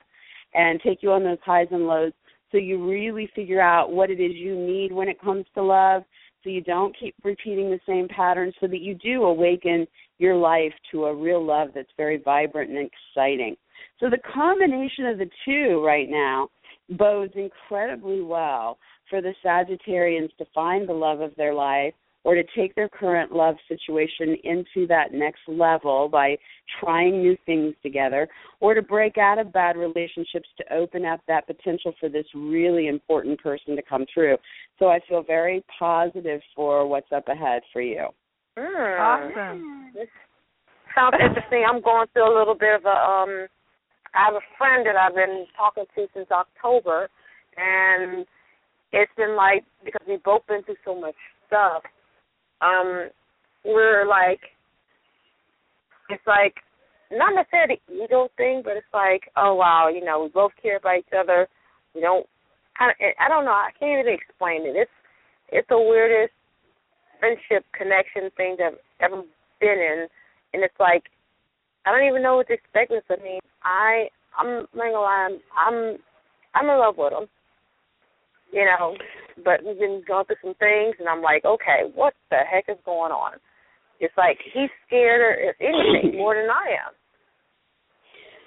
[0.55, 2.13] and take you on those highs and lows.
[2.51, 6.03] So you really figure out what it is you need when it comes to love
[6.43, 9.87] so you don't keep repeating the same patterns so that you do awaken
[10.19, 13.57] your life to a real love that's very vibrant and exciting.
[14.01, 16.49] So the combination of the two right now
[16.91, 18.79] bodes incredibly well
[19.11, 23.33] for the Sagittarians to find the love of their life or to take their current
[23.33, 26.37] love situation into that next level by
[26.81, 28.29] trying new things together
[28.61, 32.89] or to break out of bad relationships to open up that potential for this really
[32.89, 34.37] important person to come through.
[34.79, 38.09] So I feel very positive for what's up ahead for you.
[38.59, 39.93] Awesome.
[40.95, 41.65] Sounds interesting.
[41.69, 43.47] I'm going through a little bit of a um
[44.15, 47.09] I have a friend that I've been talking to since October
[47.57, 48.27] and
[48.93, 51.15] it's been like because we've both been through so much
[51.47, 51.83] stuff,
[52.61, 53.11] um,
[53.65, 54.41] we're like
[56.09, 56.55] it's like
[57.11, 60.77] not necessarily the ego thing, but it's like, oh wow, you know, we both care
[60.77, 61.49] about each other.
[61.95, 62.27] We don't
[62.81, 64.77] of I don't know, I can't even explain it.
[64.77, 64.91] It's
[65.51, 66.33] it's the weirdest
[67.19, 69.23] friendship connection thing that I've ever
[69.61, 70.07] been in
[70.55, 71.05] and it's like
[71.89, 75.39] I don't even know what to expect with mean, I I'm not gonna lie, I'm
[75.57, 75.97] I'm
[76.55, 77.29] I'm in love with him.
[78.53, 78.97] You know,
[79.45, 82.83] but we've been going through some things, and I'm like, okay, what the heck is
[82.85, 83.33] going on?
[84.01, 86.95] It's like he's scared, or if anything, more than I am.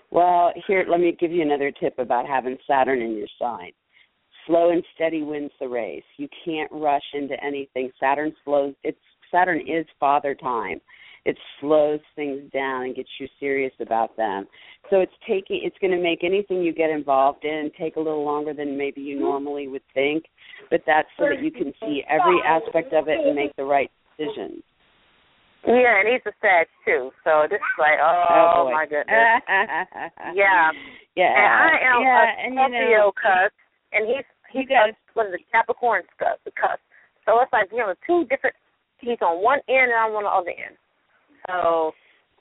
[0.10, 3.71] Well, here, let me give you another tip about having Saturn in your sign.
[4.47, 6.04] Slow and steady wins the race.
[6.17, 7.91] You can't rush into anything.
[7.99, 8.73] Saturn slows.
[8.84, 8.97] It's
[9.32, 10.82] Saturn is father time.
[11.23, 14.47] It slows things down and gets you serious about them.
[14.89, 15.62] So it's taking.
[15.63, 19.01] It's going to make anything you get involved in take a little longer than maybe
[19.01, 20.25] you normally would think.
[20.71, 23.91] But that's so that you can see every aspect of it and make the right
[24.17, 24.63] decisions.
[25.65, 29.05] Yeah, and he's a Sag too, so this is like, oh, Oh, my goodness.
[30.34, 30.73] yeah,
[31.13, 31.38] yeah.
[31.38, 33.53] and I am yeah, a and Scorpio you know, cusp,
[33.93, 36.81] and he's he's guys- what is it, Capricorn cusp, the cusp.
[37.29, 38.55] So it's like you know two different.
[39.01, 40.77] He's on one end and I'm on the other end.
[41.47, 41.93] So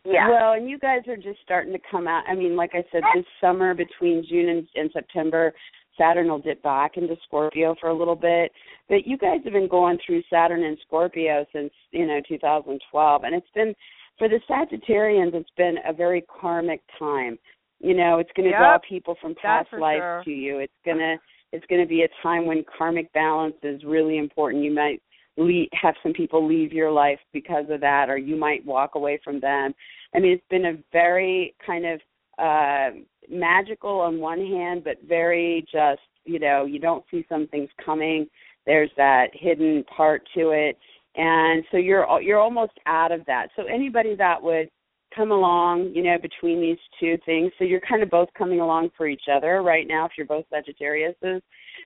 [0.05, 2.25] yeah, Well, and you guys are just starting to come out.
[2.27, 5.53] I mean, like I said, this summer between June and, and September,
[5.99, 8.51] Saturn will dip back into Scorpio for a little bit.
[8.89, 13.25] But you guys have been going through Saturn and Scorpio since, you know, 2012.
[13.25, 13.75] And it's been,
[14.19, 17.39] for the Sagittarians, it's been a very karmic time.
[17.81, 18.59] You know, it's going to Yep.
[18.59, 20.23] draw people from past lives sure.
[20.25, 20.59] to you.
[20.59, 21.17] It's going to,
[21.53, 24.65] it's going to be a time when karmic balance is really important.
[24.65, 25.03] You might
[25.37, 29.21] leave, have some people leave your life because of that, or you might walk away
[29.23, 29.75] from them.
[30.15, 32.01] I mean, it's been a very kind of
[32.39, 32.91] uh,
[33.31, 38.27] magical on one hand, but very just you know you don't see some things coming.
[38.67, 40.77] There's that hidden part to it,
[41.17, 43.49] and so you're you're almost out of that.
[43.57, 44.71] So anybody that would
[45.15, 48.91] come along, you know, between these two things, so you're kind of both coming along
[48.97, 50.07] for each other right now.
[50.07, 51.41] If you're both Sagittariuses,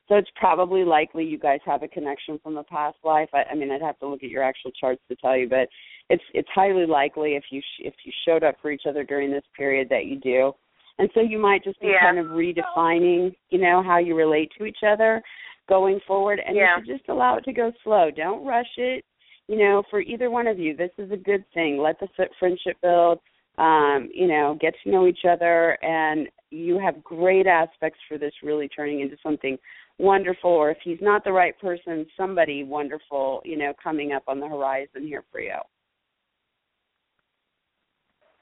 [0.09, 3.29] so it's probably likely you guys have a connection from a past life.
[3.33, 5.69] I, I mean, I'd have to look at your actual charts to tell you, but
[6.11, 9.31] it's it's highly likely if you sh- if you showed up for each other during
[9.31, 10.53] this period that you do.
[10.99, 12.01] And so you might just be Yeah.
[12.01, 15.23] kind of redefining, you know, how you relate to each other.
[15.67, 16.77] going forward and Yeah.
[16.77, 18.11] you should just allow it to go slow.
[18.11, 19.03] Don't rush it.
[19.49, 21.79] You know, for either one of you, this is a good thing.
[21.79, 23.19] Let the fri- friendship build.
[23.57, 28.35] Um, you know, get to know each other and you have great aspects for this
[28.43, 29.57] really turning into something
[29.99, 34.41] wonderful or if he's not the right person, somebody wonderful, you know, coming up on
[34.41, 35.55] the horizon here for you.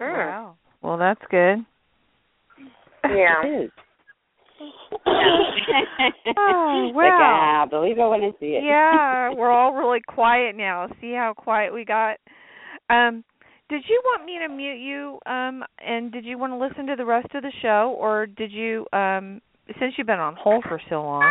[0.01, 0.13] Hmm.
[0.13, 0.57] Wow.
[0.83, 1.65] Well, that's good.
[3.05, 3.43] Yeah.
[3.45, 3.71] It is.
[6.39, 7.65] Oh, Like, wow.
[7.65, 8.65] ah, believe it when I see it.
[8.65, 10.89] yeah, we're all really quiet now.
[11.01, 12.17] See how quiet we got.
[12.89, 13.25] Um,
[13.69, 15.19] did you want me to mute you?
[15.27, 18.53] Um, and did you want to listen to the rest of the show, or did
[18.53, 18.87] you?
[18.93, 19.41] Um,
[19.79, 21.27] since you've been on hold for so long,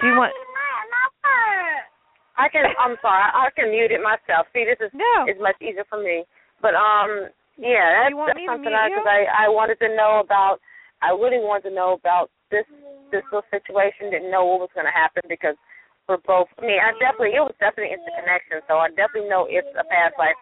[0.00, 0.32] do you want?
[2.36, 2.64] I can.
[2.80, 3.22] I'm sorry.
[3.22, 4.48] I can mute it myself.
[4.52, 5.28] See, this is No.
[5.28, 6.24] is much easier for me.
[6.64, 7.28] But um,
[7.60, 10.58] yeah, that's, that's something I because I I wanted to know about.
[11.02, 12.64] I really wanted to know about this
[13.12, 14.10] this little situation.
[14.10, 15.54] Didn't know what was going to happen because
[16.08, 16.48] we're both.
[16.58, 18.64] I mean, I definitely it was definitely interconnection.
[18.66, 20.38] So I definitely know it's a past life.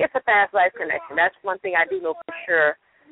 [0.00, 1.14] It's a past life connection.
[1.14, 2.70] That's one thing I do know for sure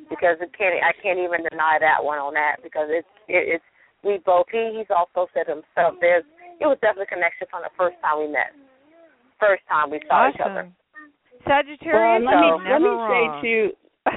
[0.09, 0.75] because it can't.
[0.81, 3.65] I can't even deny that one on that because it's it, it's
[4.05, 4.47] we both.
[4.53, 5.97] He he's also said himself.
[6.01, 6.25] There's
[6.61, 8.53] it was definitely a connection from the first time we met.
[9.41, 10.71] First time we saw each other.
[11.47, 13.43] Sagittarius, Well, let me let never me say wrong.
[13.43, 13.71] too.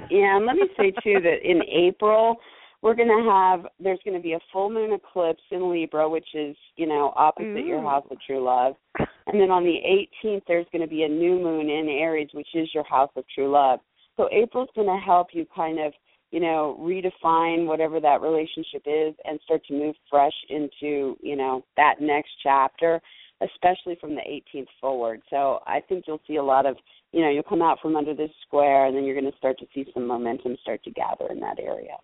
[0.10, 2.36] Yeah, and let me say too that in April
[2.82, 6.28] we're going to have there's going to be a full moon eclipse in Libra, which
[6.34, 9.78] is you know opposite your house of true love, and then on the
[10.24, 13.24] 18th there's going to be a new moon in Aries, which is your house of
[13.34, 13.80] true love.
[14.18, 15.94] So April's going to help you kind of
[16.36, 21.64] you know redefine whatever that relationship is and start to move fresh into you know
[21.78, 23.02] that next chapter
[23.42, 25.22] especially from the 18th forward.
[25.30, 26.78] So I think you'll see a lot of,
[27.12, 29.60] you know, you'll come out from under this square and then you're going to start
[29.60, 31.98] to see some momentum start to gather in that area.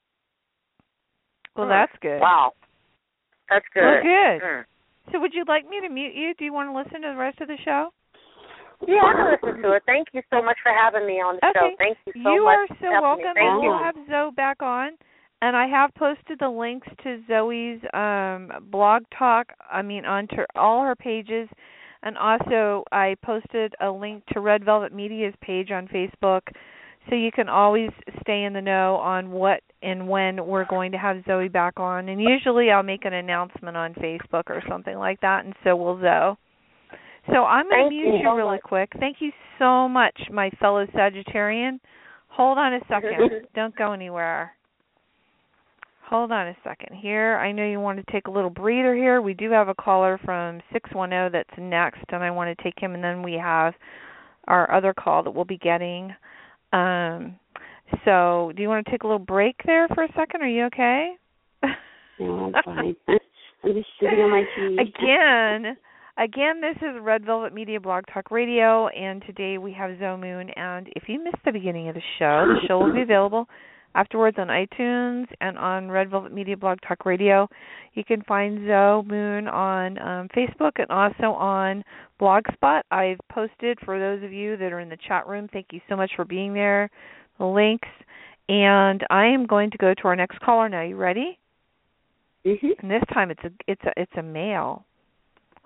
[1.55, 2.19] well, that's good.
[2.19, 2.51] Wow,
[3.49, 3.81] that's good.
[3.81, 4.41] Well, good.
[4.41, 4.63] Mm.
[5.11, 6.33] So, would you like me to mute you?
[6.37, 7.89] Do you want to listen to the rest of the show?
[8.87, 9.83] Yeah, I can listen to it.
[9.85, 11.59] Thank you so much for having me on the Okay.
[11.59, 11.75] show.
[11.77, 12.69] Thank you so you much.
[12.81, 13.69] You are so welcome, Thank and you.
[13.69, 14.91] we'll have Zoe back on.
[15.43, 19.53] And I have posted the links to Zoe's um blog talk.
[19.71, 21.49] I mean, onto all her pages,
[22.03, 26.41] and also I posted a link to Red Velvet Media's page on Facebook,
[27.09, 27.89] so you can always
[28.21, 32.09] stay in the know on what and when we're going to have Zoe back on.
[32.09, 35.99] And usually I'll make an announcement on Facebook or something like that, and so will
[35.99, 36.35] Zoe.
[37.27, 38.61] So I'm going to Thank mute you you really much.
[38.63, 38.91] quick.
[38.99, 41.79] Thank you so much, my fellow Sagittarian.
[42.29, 43.47] Hold on a second.
[43.55, 44.53] Don't go anywhere.
[46.09, 47.37] Hold on a second here.
[47.37, 49.21] I know you want to take a little breather here.
[49.21, 52.95] We do have a caller from 610 that's next, and I want to take him,
[52.95, 53.73] and then we have
[54.47, 56.13] our other call that we'll be getting.
[56.73, 57.35] Um,
[58.03, 60.41] so, do you want to take a little break there for a second?
[60.41, 61.11] Are you okay?
[62.19, 62.95] No, I'm fine.
[63.63, 64.77] I'm just sitting on my tea.
[64.79, 65.77] again,
[66.17, 70.49] again, this is Red Velvet Media Blog Talk Radio, and today we have Zoe Moon.
[70.55, 73.47] And if you missed the beginning of the show, the show will be available
[73.93, 77.49] afterwards on iTunes and on Red Velvet Media Blog Talk Radio.
[77.93, 81.83] You can find Zoe Moon on um, Facebook and also on
[82.19, 82.81] Blogspot.
[82.91, 85.49] I've posted for those of you that are in the chat room.
[85.51, 86.89] Thank you so much for being there.
[87.37, 87.89] The links,
[88.49, 90.83] and I am going to go to our next caller now.
[90.83, 91.37] You ready?
[92.45, 92.79] Mhm.
[92.79, 94.85] And this time it's a it's a it's a male.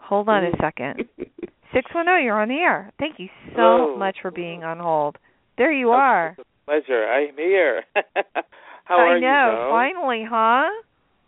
[0.07, 0.61] Hold on a mm.
[0.61, 1.05] second.
[1.73, 2.91] Six one zero, you're on the air.
[2.99, 3.97] Thank you so Hello.
[3.97, 5.17] much for being on hold.
[5.57, 6.35] There you are.
[6.37, 7.05] It's a pleasure.
[7.05, 7.83] I'm here.
[8.85, 9.27] How I are know.
[9.27, 9.69] you, though?
[9.71, 10.69] Finally, huh?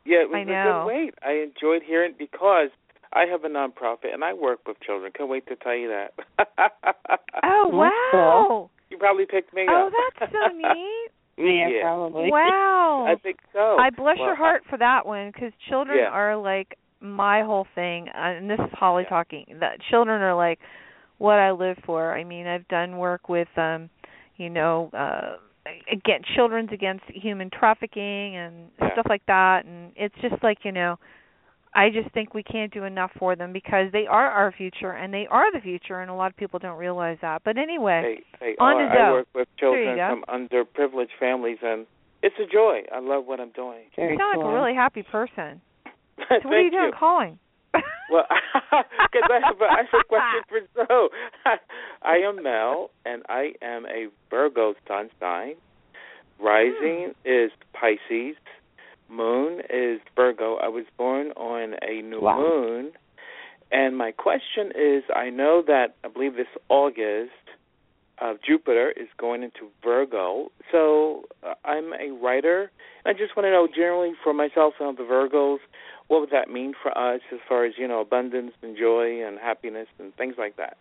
[0.06, 0.86] Yeah, it was I a know.
[0.86, 1.14] good wait.
[1.26, 2.70] I enjoyed hearing because
[3.14, 5.12] I have a nonprofit and I work with children.
[5.18, 6.14] Can't wait to tell you that.
[7.44, 8.70] Oh wow.
[8.90, 9.94] you probably picked me Oh, up.
[9.94, 11.10] Oh, that's so neat.
[11.38, 11.82] yeah, Yeah.
[11.84, 12.32] probably.
[12.32, 13.06] Wow.
[13.08, 13.78] I think so.
[13.80, 16.10] I bless Well, your heart for that one because children Yeah.
[16.10, 19.10] are like my whole thing, uh, and this is Holly Yeah.
[19.10, 19.46] talking.
[19.60, 20.60] That children are like
[21.18, 22.14] what I live for.
[22.16, 23.90] I mean, I've done work with, um,
[24.38, 25.38] you know, uh
[25.92, 28.94] again, children's against human trafficking and Yeah.
[28.94, 30.98] stuff like that, and it's just like you know.
[31.74, 35.14] I just think we can't do enough for them because they are our future and
[35.14, 37.44] they are the future and a lot of people don't realize that.
[37.44, 38.88] But anyway, They, they On are.
[38.90, 39.00] to Zoe.
[39.04, 40.08] I work with children go.
[40.10, 41.86] from underprivileged families, and
[42.24, 42.82] it's a joy.
[42.92, 43.82] I love what I'm doing.
[43.96, 44.46] Very you sound cool.
[44.46, 45.62] like a really happy person.
[46.18, 47.40] So what are you doing calling?
[48.10, 48.24] Well,
[48.72, 51.10] because I have, a, I have a question for Zoe.
[52.02, 55.56] I am Mel, and I am a Virgo sun sign.
[56.40, 58.38] Rising is Pisces.
[59.10, 60.56] Moon is Virgo.
[60.56, 62.38] I was born on a new Wow.
[62.40, 62.92] moon.
[63.74, 67.32] And my question is I know that, I believe this August,
[68.22, 70.50] uh, Jupiter is going into Virgo.
[70.72, 72.72] So uh, I'm a writer.
[73.06, 75.60] I just want to know generally for myself and the Virgos,
[76.08, 79.38] what would that mean for us as far as you know abundance and joy and
[79.40, 80.78] happiness and things like that?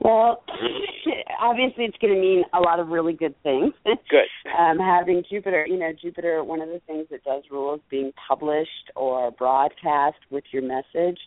[0.00, 0.42] Well,
[1.40, 3.72] obviously, it's going to mean a lot of really good things.
[3.84, 4.26] Good.
[4.58, 8.12] um, having Jupiter, you know, Jupiter, one of the things it does rule is being
[8.28, 11.18] published or broadcast with your message.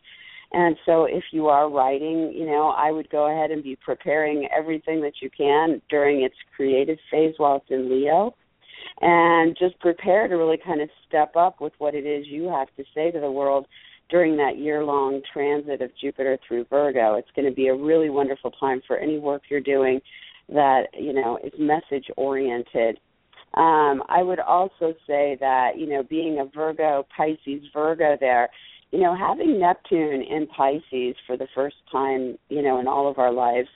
[0.51, 4.47] And so, if you are writing, you know, I would go ahead and be preparing
[4.55, 8.35] everything that you can during its creative phase while it's in Leo.
[9.01, 12.67] And just prepare to really kind of step up with what it is you have
[12.77, 13.67] to say to the world
[14.09, 17.15] during that year long transit of Jupiter through Virgo.
[17.15, 19.99] It's going to be a really wonderful time for any work you're doing
[20.49, 22.99] that, you know, is message oriented.
[23.55, 28.49] Um, I would also say that, you know, being a Virgo, Pisces, Virgo there,
[28.91, 33.17] you know, having Neptune in Pisces for the first time, you know, in all of
[33.17, 33.67] our lives,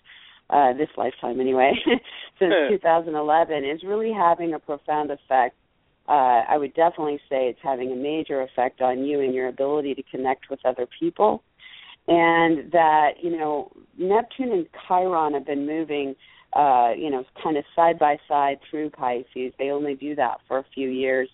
[0.49, 1.73] uh, this lifetime anyway,
[2.39, 5.55] since 2011, is really having a profound effect
[6.09, 9.93] uh, I would definitely say it's having a major effect on you and your ability
[9.93, 11.43] to connect with other people.
[12.07, 16.15] And that, you know, Neptune and Chiron have been moving,
[16.53, 19.53] uh, you know, kind of side by side through Pisces.
[19.59, 21.29] They only do that for a few years.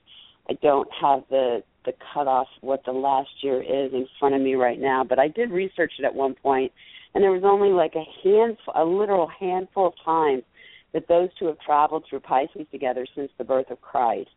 [0.50, 4.56] I don't have the the cutoff what the last year is in front of me
[4.56, 6.72] right now, but I did research it at one point,
[7.16, 10.44] and there was only like a handful, a literal handful of times
[10.94, 14.30] that those two have traveled through Pisces together since the birth of Christ.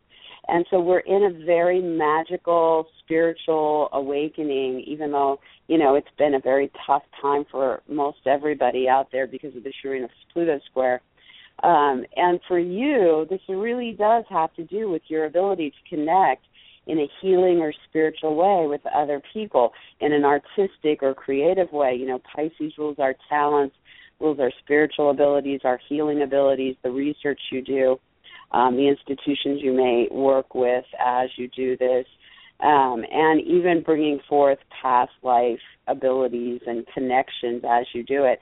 [0.46, 6.34] And so we're in a very magical spiritual awakening, even though, you know, it's been
[6.34, 11.02] a very tough time for most everybody out there because of the Uranus Pluto square.
[11.64, 16.44] Um, and for you, this really does have to do with your ability to connect
[16.88, 21.94] in a healing or spiritual way with other people in an artistic or creative way.
[21.94, 23.76] You know, Pisces rules our talents,
[24.18, 28.00] rules our spiritual abilities, our healing abilities, the research you do
[28.52, 32.06] um, the institutions you may work with as you do this,
[32.60, 38.40] um, and even bringing forth past life abilities and connections as you do it.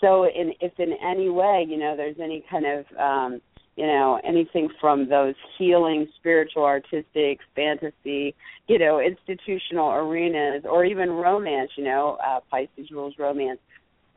[0.00, 3.40] So, in, if in any way, you know, there's any kind of, um,
[3.76, 8.34] you know, anything from those healing, spiritual, artistic, fantasy,
[8.68, 13.60] you know, institutional arenas, or even romance, you know, uh, Pisces rules romance.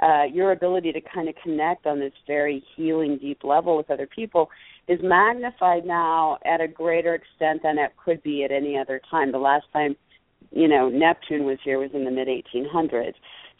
[0.01, 4.07] Uh, your ability to kind of connect on this very healing, deep level with other
[4.07, 4.49] people
[4.88, 9.30] is magnified now at a greater extent than it could be at any other time.
[9.34, 9.97] The last time,
[10.51, 13.14] you know, Neptune was here was in the mid 1800s.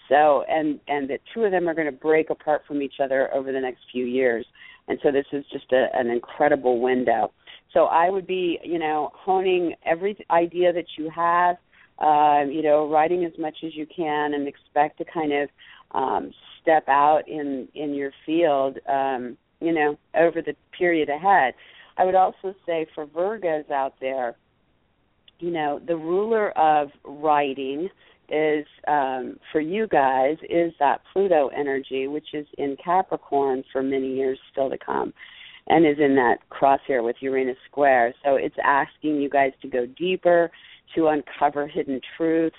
[0.08, 3.34] So, and and the two of them are going to break apart from each other
[3.34, 4.45] over the next few years.
[4.90, 7.32] And so this is just a, an incredible window.
[7.74, 11.56] So I would be, you know, honing every idea that you have,
[12.00, 15.50] uh, you know, writing as much as you can, and expect to kind of
[15.92, 16.32] um,
[16.62, 18.80] step out in in your field.
[18.88, 21.54] Um, you know, over the period ahead.
[21.98, 24.38] I would also say for Virgos out there,
[25.40, 27.90] you know, the ruler of writing
[28.32, 34.16] is um, for you guys is that Pluto energy, which is in Capricorn for many
[34.16, 35.14] years still to come,
[35.68, 38.14] and is in that crosshair with Uranus square.
[38.24, 40.52] So it's asking you guys to go deeper,
[40.96, 42.56] to uncover hidden truths,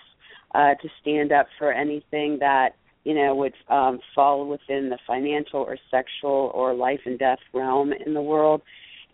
[0.55, 2.71] uh, to stand up for anything that
[3.05, 7.93] you know, would um, fall within the financial or sexual or life and death realm
[8.05, 8.63] in the world.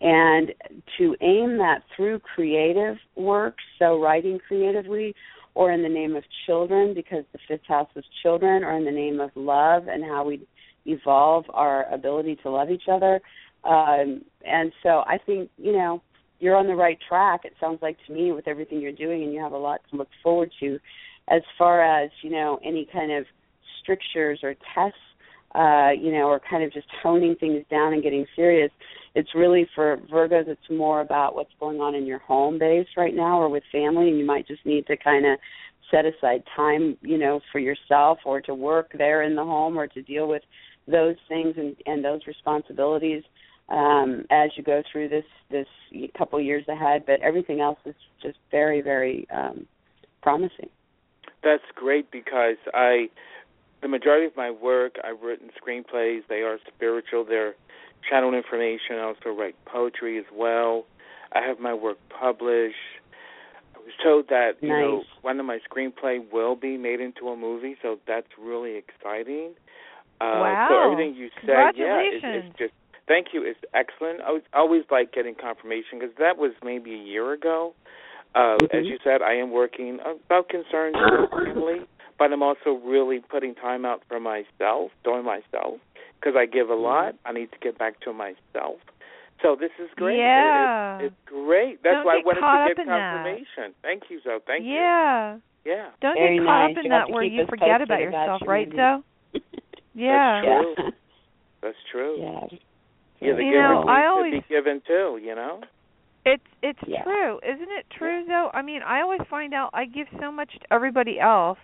[0.00, 0.52] And
[0.98, 5.14] to aim that through creative work, so writing creatively,
[5.56, 8.98] or in the name of children, because the fifth house is children, or in the
[9.04, 10.46] name of love and how we
[10.84, 13.14] evolve our ability to love each other.
[13.64, 16.02] Um, and so I think, you know,
[16.40, 19.32] you're on the right track, it sounds like to me, with everything you're doing, and
[19.32, 20.78] you have a lot to look forward to
[21.28, 23.24] as far as, you know, any kind of
[23.80, 24.98] strictures or tests,
[25.54, 28.70] uh, you know, or kind of just honing things down and getting serious.
[29.16, 33.14] It's really for Virgos, it's more about what's going on in your home base right
[33.14, 35.38] now or with family, and you might just need to kind of
[35.90, 39.86] set aside time, you know, for yourself or to work there in the home or
[39.86, 40.42] to deal with
[40.86, 43.22] those things and, and those responsibilities
[43.70, 45.66] um, as you go through this this
[46.18, 47.04] couple years ahead.
[47.06, 49.66] But everything else is just very, very um,
[50.20, 50.68] promising.
[51.42, 53.08] That's great because I
[53.82, 56.20] the majority of my work, I've written screenplays.
[56.28, 57.24] They are spiritual.
[57.24, 57.54] They're
[58.08, 58.96] channeled information.
[58.96, 60.84] I also write poetry as well.
[61.32, 62.76] I have my work published.
[63.74, 67.36] I was told that you know one of my screenplay will be made into a
[67.36, 69.52] movie, so that's really exciting.
[70.20, 70.66] Uh, wow!
[70.70, 72.72] So everything you said, yeah, it's, it's just
[73.06, 73.44] thank you.
[73.44, 74.20] It's excellent.
[74.22, 77.74] I was always like getting confirmation because that was maybe a year ago.
[78.34, 78.76] Uh, mm-hmm.
[78.76, 81.86] As you said, I am working about concerns with family
[82.18, 85.80] but I'm also really putting time out for myself, doing myself,
[86.18, 86.82] because I give a mm-hmm.
[86.82, 87.14] lot.
[87.24, 88.76] I need to get back to myself.
[89.42, 90.18] So this is great.
[90.18, 90.98] Yeah.
[90.98, 91.82] It, it, it's great.
[91.82, 93.14] That's Don't why I get wanted to up get in that.
[93.14, 93.74] confirmation.
[93.82, 94.38] Thank you, Zoe.
[94.46, 94.72] Thank you.
[94.72, 95.38] yeah.
[95.64, 95.90] Yeah.
[96.00, 96.70] Don't Very get caught nice.
[96.70, 98.76] up in You that to where you forget posted about about yourself, your right, movie.
[99.34, 99.42] Zoe?
[99.96, 100.42] Yeah.
[100.42, 100.74] That's true.
[100.76, 100.90] Yeah.
[101.62, 102.16] That's true.
[102.20, 102.58] yeah.
[103.18, 105.18] Yeah, the You giver know, needs I to always- be given too.
[105.22, 105.60] You know.
[106.26, 107.02] It's it's Yeah.
[107.02, 108.50] true, isn't it true though?
[108.52, 111.58] I mean, I always find out I give so much to everybody else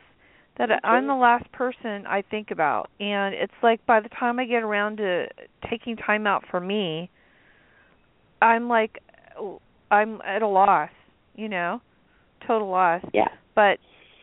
[0.58, 4.44] that I'm the last person I think about, and it's like by the time I
[4.44, 5.26] get around to
[5.68, 7.10] taking time out for me,
[8.40, 8.98] I'm like,
[9.90, 10.90] I'm at a loss,
[11.34, 11.80] you know,
[12.46, 13.02] total loss.
[13.14, 13.28] Yeah.
[13.54, 13.78] But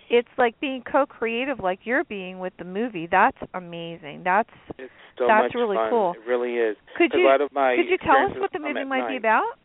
[0.10, 3.08] it's like being co-creative, like you're being with the movie.
[3.10, 4.22] That's amazing.
[4.24, 5.90] That's It's so That's much really fun.
[5.90, 6.14] cool.
[6.14, 6.78] It really is.
[6.96, 9.08] could 'Cause you lot of my could you tell us what the movie at might
[9.08, 9.58] be about?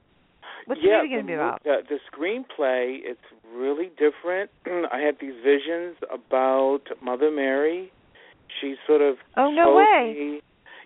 [0.66, 1.62] What's yeah, the movie going to be about?
[1.64, 3.20] The, the screenplay, it's
[3.54, 4.50] really different.
[4.92, 7.92] I had these visions about Mother Mary.
[8.60, 10.14] She sort of Oh no way!
[10.16, 10.40] me.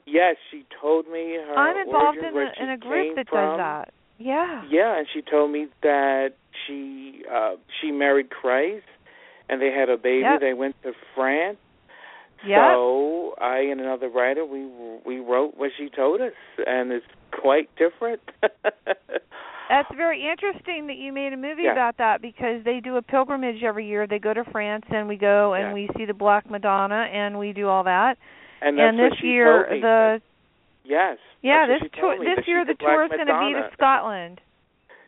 [0.07, 3.16] Yes, she told me her I'm involved origin, in where a she in a group
[3.16, 3.59] that from.
[3.59, 3.93] does that.
[4.18, 4.62] Yeah.
[4.70, 6.31] Yeah, and she told me that
[6.66, 8.87] she uh she married Christ
[9.49, 10.20] and they had a baby.
[10.22, 10.41] Yep.
[10.41, 11.59] They went to France.
[12.47, 12.59] Yep.
[12.72, 14.68] So I and another writer we
[15.05, 16.33] we wrote what she told us,
[16.66, 18.20] and it's quite different.
[19.69, 21.73] That's very interesting that you made a movie Yeah.
[21.73, 24.07] about that because they do a pilgrimage every year.
[24.07, 25.73] They go to France and we go and Yeah.
[25.75, 28.16] we see the Black Madonna and we do all that.
[28.61, 30.21] and and this year the
[30.85, 33.71] yes, yeah this tour this year the tour is going to be to.
[33.75, 34.41] Scotland.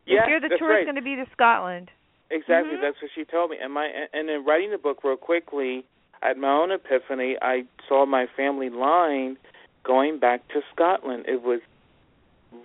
[0.07, 0.81] This year the tour right.
[0.81, 1.91] is going to be to Scotland.
[2.31, 2.81] Exactly, Mhm.
[2.81, 3.59] that's what she told me.
[3.59, 5.85] And my and in writing the book real quickly,
[6.23, 9.37] at my own epiphany, I saw my family line
[9.83, 11.25] going back to Scotland.
[11.27, 11.61] It was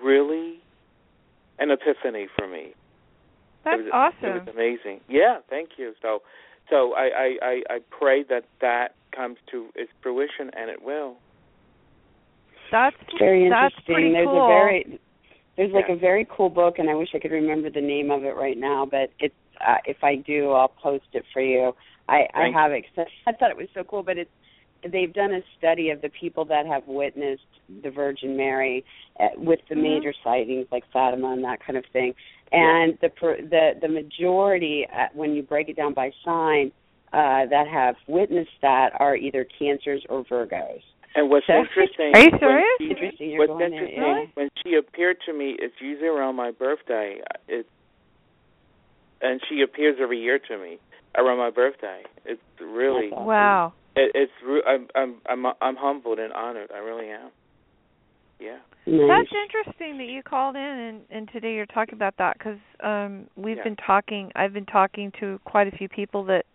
[0.03, 0.59] really
[1.59, 2.73] an epiphany for me.
[3.63, 4.29] That's it was, awesome.
[4.29, 5.01] It was amazing.
[5.09, 5.93] Yeah, thank you.
[6.01, 6.19] So,
[6.69, 11.15] so I I I, I pray that that comes to its fruition, and it will.
[12.71, 13.93] That's Very that's interesting.
[13.95, 14.43] pretty there's cool.
[14.43, 14.99] a very
[15.57, 15.95] there's like Yeah.
[15.95, 18.57] a very cool book and I wish I could remember the name of it right
[18.57, 19.35] now, but it's
[19.65, 21.73] uh, if I do I'll post it for you.
[22.09, 24.31] I I Thank have it 'cause I thought it was so cool, but it's
[24.91, 27.43] they've done a study of the people that have witnessed
[27.83, 28.83] the Virgin Mary
[29.19, 29.81] uh, with the Mhm.
[29.81, 32.13] major sightings like Fatima and that kind of thing.
[32.51, 36.71] And the per- the the majority uh, when you break it down by sign
[37.13, 40.81] uh that have witnessed that are either cancers or virgos.
[41.15, 42.11] And what's So- interesting?
[42.13, 42.67] Are you serious?
[42.79, 44.25] she- Interesting, you're What's going there, interesting yeah.
[44.35, 47.21] when she appeared to me, it's usually around my birthday.
[47.47, 47.65] It
[49.21, 50.77] and she appears every year to me
[51.17, 52.03] around my birthday.
[52.25, 53.25] It's really awesome.
[53.25, 53.73] Wow.
[53.95, 56.69] It, it's re- I'm I'm I'm I'm humbled and honored.
[56.73, 57.31] I really am.
[58.39, 58.57] Yeah.
[58.87, 59.07] Nice.
[59.07, 63.27] That's interesting that you called in and, and today you're talking about that because um,
[63.35, 63.63] we've Yeah.
[63.63, 64.31] been talking.
[64.35, 66.45] I've been talking to quite a few people that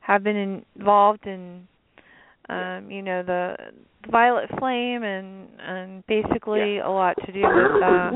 [0.00, 1.66] have been involved in,
[2.48, 3.56] um, you know, the
[4.10, 8.10] Violet Flame and and basically a lot to do with, uh,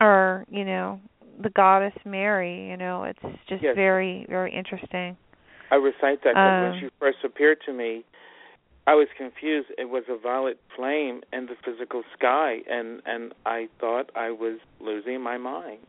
[0.00, 1.00] or you know,
[1.42, 2.68] the goddess Mary.
[2.68, 3.74] You know, it's just Yes.
[3.74, 5.16] very very interesting.
[5.70, 8.04] I recite that because Um, when she first appeared to me,
[8.86, 9.68] I was confused.
[9.78, 14.58] It was a violet flame in the physical sky, and and I thought I was
[14.80, 15.80] losing my mind.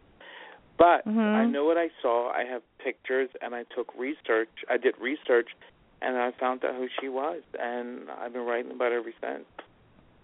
[0.78, 1.36] But Mhm.
[1.36, 2.32] I know what I saw.
[2.32, 4.50] I have pictures, and I took research.
[4.70, 5.50] I did research,
[6.02, 9.46] and I found out who she was, and I've been writing about her ever since.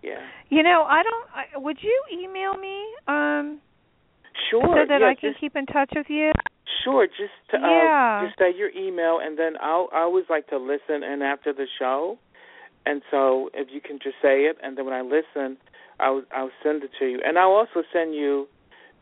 [0.01, 0.22] Yeah.
[0.49, 1.28] You know, I don't.
[1.34, 3.62] I, would you email me um,
[4.49, 4.61] Sure.
[4.61, 6.31] so that yeah, I can just, keep in touch with you?
[6.84, 8.25] Sure, just to uh, Yeah.
[8.25, 11.67] just say your email, and then I'll I always like to listen in after the
[11.79, 12.17] show,
[12.86, 15.57] and so if you can just say it, and then when I listen,
[15.99, 18.47] I'll I'll send it to you, and I'll also send you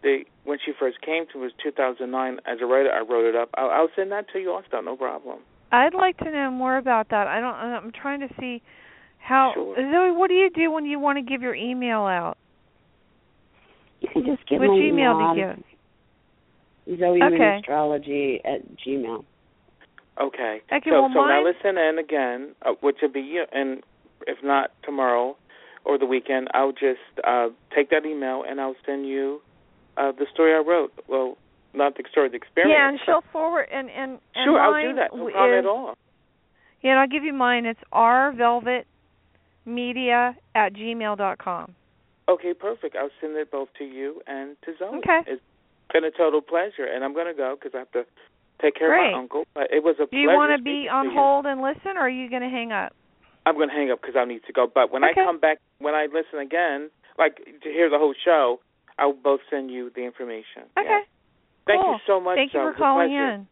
[0.03, 2.39] the when she first came to me was 2009.
[2.45, 3.49] As a writer, I wrote it up.
[3.55, 5.39] I'll, I'll send that to you also, no problem.
[5.71, 7.27] I'd like to know more about that.
[7.27, 7.55] I don't.
[7.55, 8.61] I'm trying to see
[9.19, 9.51] how.
[9.53, 9.75] Sure.
[9.75, 12.37] Zoe, what do you do when you want to give your email out?
[14.01, 15.55] You can just give Which my email email do you out.
[15.57, 15.65] give?
[16.99, 17.57] Zoe Okay.
[17.59, 19.23] Astrology at Gmail.
[20.19, 20.61] Okay.
[20.71, 23.81] Okay, so well, so when I mine- listen in again, uh, which will be and
[24.27, 25.35] if not tomorrow
[25.85, 29.41] or the weekend, I'll just uh take that email and I'll send you
[29.97, 30.91] uh the story I wrote.
[31.07, 31.37] Well,
[31.73, 32.73] not the story, the experience.
[32.75, 35.15] Yeah, and she'll forward and and, and Sure, I'll do that.
[35.15, 35.95] No is, problem at all.
[36.81, 37.65] Yeah, and I'll give you mine.
[37.65, 41.73] It's rvelvetmedia at gmail dot com.
[42.29, 42.95] Okay, perfect.
[42.95, 44.97] I'll send it both to you and to Zoe.
[44.99, 45.21] Okay.
[45.27, 45.41] It's
[45.91, 48.05] been a total pleasure, and I'm going to go because I have to
[48.61, 49.07] take care Great.
[49.07, 49.43] of my uncle.
[49.53, 51.11] But it was a Do you want to be on you.
[51.13, 52.93] hold and listen, or are you going to hang up?
[53.45, 54.67] I'm going to hang up because I need to go.
[54.73, 55.21] But when Okay.
[55.21, 58.59] I come back, when I listen again, like to hear the whole show,
[58.99, 60.69] I'll both send you the information.
[60.77, 60.87] Okay.
[60.87, 60.99] Yeah.
[61.65, 61.93] Thank cool.
[61.93, 62.35] you so much.
[62.37, 63.33] Thank you for calling pleasure.
[63.33, 63.47] in.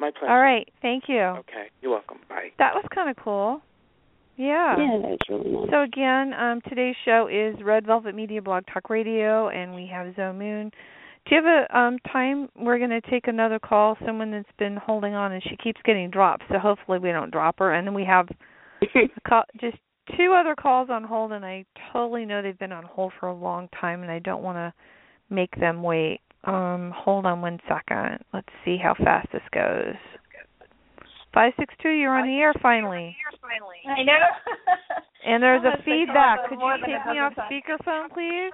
[0.00, 0.32] My pleasure.
[0.32, 0.68] All right.
[0.82, 1.20] Thank you.
[1.44, 1.68] Okay.
[1.82, 2.18] You're welcome.
[2.28, 2.50] Bye.
[2.58, 3.60] That was kind of cool.
[4.36, 4.76] Yeah.
[4.78, 5.70] Yeah, that's really nice.
[5.70, 10.14] So again, um, today's show is Red Velvet Media Blog Talk Radio, and we have
[10.16, 10.70] Zoe Moon.
[11.26, 12.48] Do you have a um, time?
[12.56, 13.96] We're going to take another call.
[14.04, 16.44] Someone that's been holding on, and she keeps getting dropped.
[16.50, 17.72] So hopefully we don't drop her.
[17.74, 18.28] And then we have
[18.82, 19.78] a call, just
[20.16, 23.34] two other calls on hold, and I totally know they've been on hold for a
[23.34, 24.72] long time, and I don't want to
[25.30, 26.20] make them wait.
[26.44, 28.18] Um, hold on one second.
[28.34, 29.94] Let's see how fast this goes.
[31.34, 33.16] Five six two, you're on the air finally.
[33.88, 34.12] I know.
[35.26, 36.50] And there's a feedback.
[36.50, 38.52] Could you take me off speakerphone, please?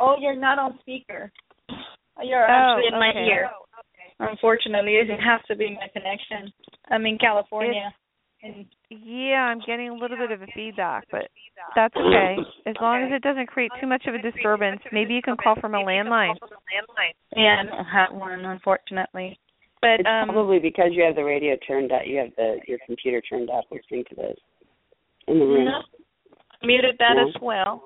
[0.00, 1.32] oh, you're not on speaker.
[2.22, 3.26] You're Oh, actually in my okay.
[3.26, 3.50] ear.
[4.20, 6.52] Unfortunately, it has to be my connection.
[6.88, 7.92] I'm in California.
[8.44, 11.30] and Yeah, I'm getting a little bit of a feedback, but
[11.74, 12.36] that's okay.
[12.66, 15.56] As long as it doesn't create too much of a disturbance, maybe you can call
[15.60, 16.34] from a landline.
[17.36, 19.36] yeah, I don't have one, unfortunately.
[19.80, 22.02] But It's um, probably because you have the radio turned up.
[22.04, 24.36] You have the your computer turned up listening to this
[25.28, 25.64] in the room.
[25.66, 25.82] no,
[26.62, 27.26] muted that Yeah.
[27.26, 27.84] as well.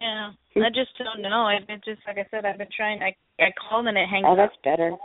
[0.00, 1.46] Yeah, I just don't know.
[1.46, 2.44] I've been just like I said.
[2.44, 3.02] I've been trying.
[3.02, 4.38] I I called and it hangs Oh, up.
[4.38, 4.96] that's better.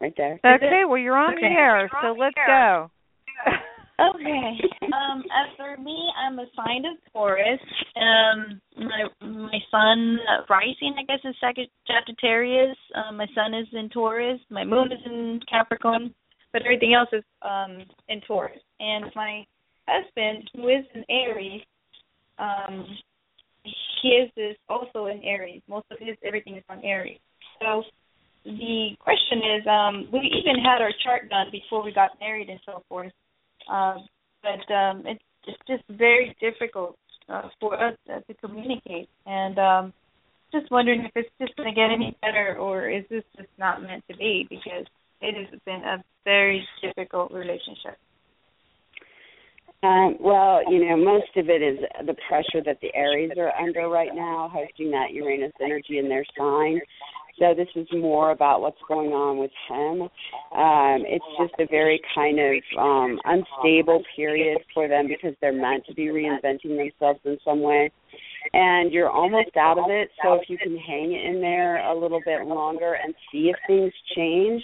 [0.00, 0.38] Right there.
[0.44, 1.54] Okay, well you're on the Okay.
[1.54, 2.90] air, so let's go.
[4.00, 4.58] Okay.
[4.92, 7.60] Um, as for me, I'm a sign of Taurus.
[7.94, 12.76] Um, my my sun uh, rising, I guess, is Sag- Sagittarius.
[12.96, 14.40] Um, my sun is in Taurus.
[14.50, 16.12] My moon is in Capricorn,
[16.52, 18.58] but everything else is um in Taurus.
[18.80, 19.44] And my
[19.86, 21.62] husband, who is an Aries,
[22.38, 22.86] um,
[24.02, 25.62] he is also in Aries.
[25.68, 27.20] Most of his everything is on Aries.
[27.62, 27.84] So
[28.44, 32.58] the question is, um, we even had our chart done before we got married and
[32.66, 33.12] so forth.
[33.68, 34.06] Um,
[34.42, 36.96] but um, it's it's just very difficult
[37.28, 39.92] uh, for us uh, to communicate, and um,
[40.52, 43.82] just wondering if it's just going to get any better, or is this just not
[43.82, 44.46] meant to be?
[44.48, 44.86] Because
[45.20, 47.98] it has been a very difficult relationship.
[49.82, 53.88] Um, well, you know, most of it is the pressure that the Aries are under
[53.88, 56.80] right now, hosting that Uranus energy in their sign.
[57.38, 60.02] So this is more about what's going on with him.
[60.56, 65.84] Um, it's just a very kind of um, unstable period for them because they're meant
[65.86, 67.90] to be reinventing themselves in some way.
[68.52, 72.20] And you're almost out of it, so if you can hang in there a little
[72.24, 74.62] bit longer and see if things change,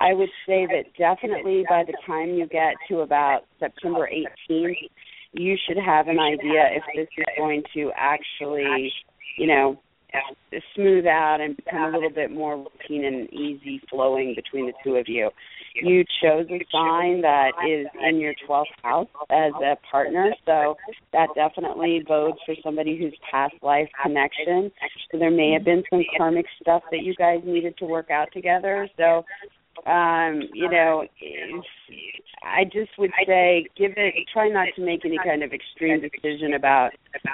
[0.00, 4.74] I would say that definitely by the time you get to about September 18th,
[5.32, 8.92] you should have an idea if this is going to actually,
[9.38, 9.80] you know,
[10.74, 14.96] smooth out and become a little bit more routine and easy flowing between the two
[14.96, 15.30] of you.
[15.74, 20.76] You chose a sign that is in your 12th house as a partner, so
[21.12, 24.70] that definitely bodes for somebody who's past life connection.
[25.10, 28.28] So there may have been some karmic stuff that you guys needed to work out
[28.32, 28.88] together.
[28.96, 29.24] So
[29.86, 31.04] um, you know,
[32.44, 36.54] I just would say give it try not to make any kind of extreme decision
[36.54, 36.90] about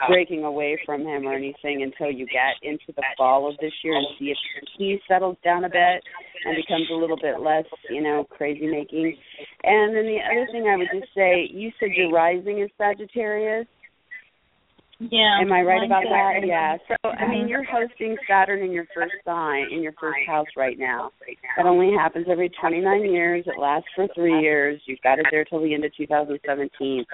[0.08, 3.96] breaking away from him or anything until you get into the fall of this year
[3.96, 4.38] and see if
[4.76, 6.02] he settles down a bit
[6.44, 9.16] and becomes a little bit less, you know, crazy making.
[9.64, 13.66] And then the other thing I would just say, you said your rising is Sagittarius.
[15.00, 15.38] Yeah.
[15.40, 16.40] Am I right about that?
[16.44, 16.76] Yeah.
[16.88, 17.48] So I mean, uh-huh.
[17.48, 21.12] you're hosting Saturn in your first sign in your first house right now.
[21.56, 23.44] That only happens every 29 years.
[23.46, 24.80] It lasts for three years.
[24.86, 27.04] You've got it there till the end of 2017.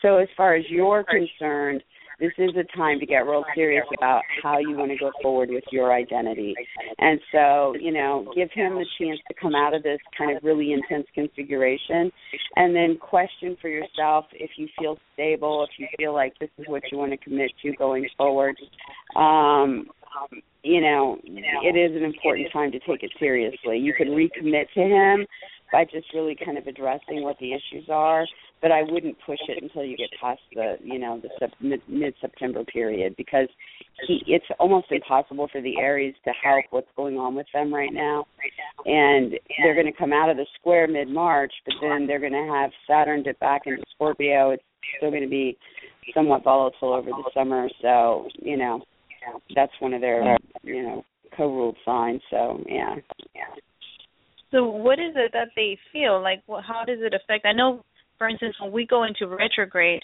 [0.00, 1.82] So as far as you're concerned,
[2.20, 5.50] this is a time to get real serious about how you want to go forward
[5.50, 6.54] with your identity.
[6.98, 10.42] And so, you know, give him the chance to come out of this kind of
[10.42, 12.10] really intense configuration
[12.56, 16.66] and then question for yourself if you feel stable, if you feel like this is
[16.68, 18.56] what you want to commit to going forward.
[19.16, 19.86] Um,
[20.62, 23.78] you know, it is an important time to take it seriously.
[23.78, 25.26] You can recommit to him
[25.72, 28.26] by just really kind of addressing what the issues are,
[28.62, 32.64] but I wouldn't push it until you get past the, you know, the mid September
[32.64, 33.48] period because
[34.06, 37.92] he it's almost impossible for the Aries to help what's going on with them right
[37.92, 38.26] now.
[38.84, 42.32] And they're going to come out of the square mid March, but then they're going
[42.32, 44.50] to have Saturn dip back into Scorpio.
[44.50, 44.62] It's
[44.98, 45.56] still going to be
[46.14, 48.82] somewhat volatile over the summer, so, you know,
[49.54, 51.04] that's one of their, you know,
[51.36, 52.94] co-ruled signs, so yeah.
[54.54, 56.40] So what is it that they feel like?
[56.46, 57.44] How does it affect?
[57.44, 57.84] I know,
[58.18, 60.02] for instance, when we go into retrograde,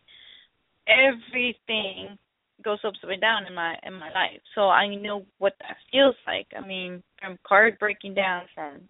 [0.88, 2.18] everything
[2.64, 4.40] goes upside down in my in my life.
[4.56, 6.48] So I know what that feels like.
[6.58, 8.80] I mean, from card breaking down, from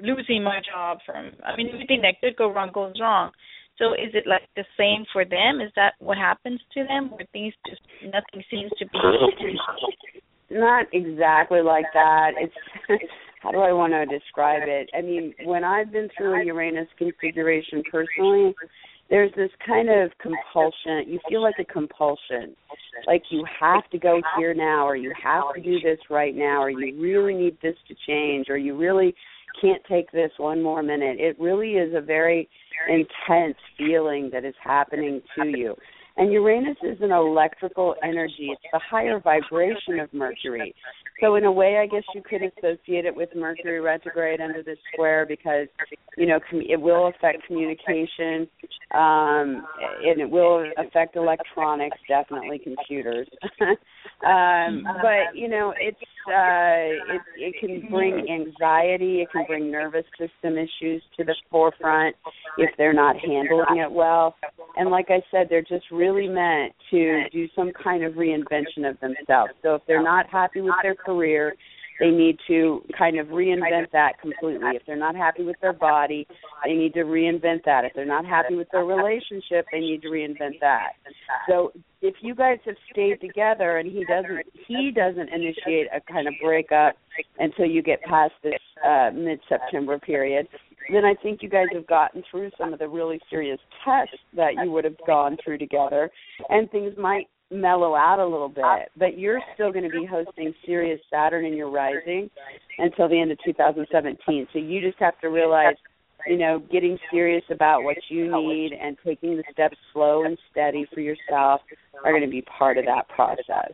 [0.00, 3.32] losing my job, from I mean everything that could go wrong goes wrong.
[3.76, 5.60] So is it like the same for them?
[5.60, 8.98] Is that what happens to them, where things just nothing seems to be?
[10.50, 12.32] Not exactly like that.
[12.38, 12.54] It's
[13.42, 14.88] how do I want to describe it?
[14.96, 18.54] I mean, when I've been through a Uranus configuration personally,
[19.10, 21.04] there's this kind of compulsion.
[21.06, 22.54] You feel like a compulsion,
[23.06, 26.62] like you have to go here now, or you have to do this right now,
[26.62, 29.14] or you really need this to change, or you really
[29.60, 31.18] can't take this one more minute.
[31.18, 32.48] It really is a very
[32.88, 35.74] intense feeling that is happening to you.
[36.16, 38.50] And Uranus is an electrical energy.
[38.52, 40.74] It's the higher vibration of Mercury.
[41.20, 44.78] So in a way, I guess you could associate it with Mercury retrograde under this
[44.92, 45.68] square because
[46.16, 48.48] you know it will affect communication,
[48.92, 49.64] um,
[50.04, 53.28] and it will affect electronics, definitely computers.
[54.26, 55.96] um, but you know, it's
[56.26, 62.16] uh, it it can bring anxiety, it can bring nervous system issues to the forefront
[62.58, 64.34] if they're not handling it well.
[64.76, 68.98] And like I said, they're just really meant to do some kind of reinvention of
[69.00, 69.52] themselves.
[69.62, 71.54] So if they're not happy with their career,
[72.00, 74.70] they need to kind of reinvent that completely.
[74.74, 76.26] If they're not happy with their body,
[76.64, 77.84] they need to reinvent that.
[77.84, 80.94] If they're not happy with their relationship, they need to reinvent that.
[81.48, 86.26] So if you guys have stayed together and he doesn't he doesn't initiate a kind
[86.26, 86.96] of breakup
[87.38, 90.48] until you get past this uh mid September period,
[90.90, 94.54] then I think you guys have gotten through some of the really serious tests that
[94.62, 96.10] you would have gone through together
[96.48, 98.64] and things might mellow out a little bit,
[98.96, 102.30] but you're still going to be hosting serious Saturn in your rising
[102.78, 104.48] until the end of 2017.
[104.52, 105.74] So you just have to realize,
[106.26, 110.86] you know, getting serious about what you need and taking the steps slow and steady
[110.94, 111.60] for yourself
[112.04, 113.72] are going to be part of that process.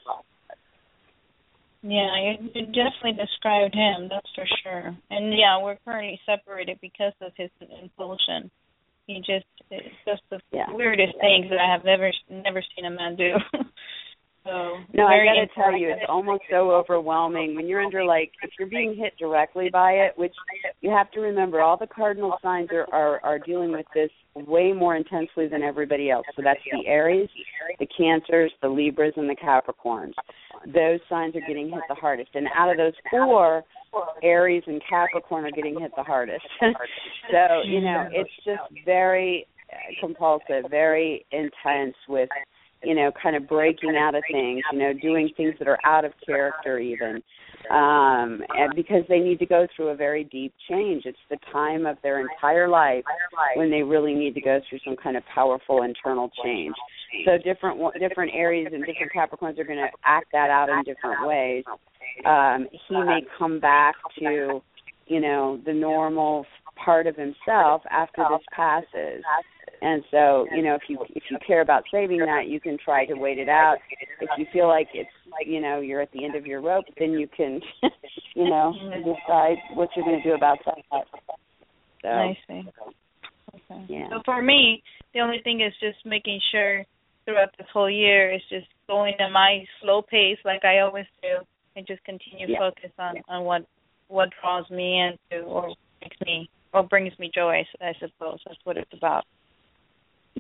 [1.82, 4.96] Yeah, you, you definitely described him, that's for sure.
[5.10, 8.50] And yeah, we're currently separated because of his impulsion.
[9.06, 10.66] He just it's just the yeah.
[10.70, 13.34] weirdest things that I have never never seen a man do.
[14.45, 18.51] so No, I gotta tell you, it's almost so overwhelming when you're under like if
[18.59, 20.34] you're being hit directly by it, which
[20.80, 24.72] you have to remember all the cardinal signs are, are, are dealing with this way
[24.72, 26.26] more intensely than everybody else.
[26.36, 27.28] So that's the Aries,
[27.78, 30.12] the Cancers, the Libras and the Capricorns.
[30.66, 32.30] Those signs are getting hit the hardest.
[32.34, 33.64] And out of those four,
[34.22, 36.45] Aries and Capricorn are getting hit the hardest.
[36.61, 42.28] so, you know, it's just very uh, compulsive, very intense with,
[42.82, 46.04] you know, kind of breaking out of things, you know, doing things that are out
[46.04, 47.22] of character even.
[47.70, 51.02] Um and because they need to go through a very deep change.
[51.06, 53.04] It's the time of their entire life
[53.56, 56.74] when they really need to go through some kind of powerful internal change.
[57.24, 61.26] So different different areas and different Capricorns are going to act that out in different
[61.26, 61.64] ways
[62.24, 64.60] um, he may come back to,
[65.06, 66.46] you know, the normal
[66.82, 69.22] part of himself after this passes.
[69.80, 73.06] And so, you know, if you if you care about saving that, you can try
[73.06, 73.76] to wait it out.
[74.20, 76.84] If you feel like it's like you know you're at the end of your rope,
[76.98, 77.60] then you can,
[78.34, 81.04] you know, decide what you're going to do about that.
[82.02, 82.62] So, I see.
[83.54, 83.84] Okay.
[83.88, 84.08] Yeah.
[84.10, 84.82] So for me,
[85.14, 86.84] the only thing is just making sure
[87.24, 91.44] throughout this whole year is just going at my slow pace like I always do
[91.76, 92.58] and just continue yeah.
[92.58, 93.22] focus on yeah.
[93.28, 93.66] on what
[94.08, 97.64] what draws me into or makes me or brings me joy.
[97.80, 99.24] I suppose that's what it's about.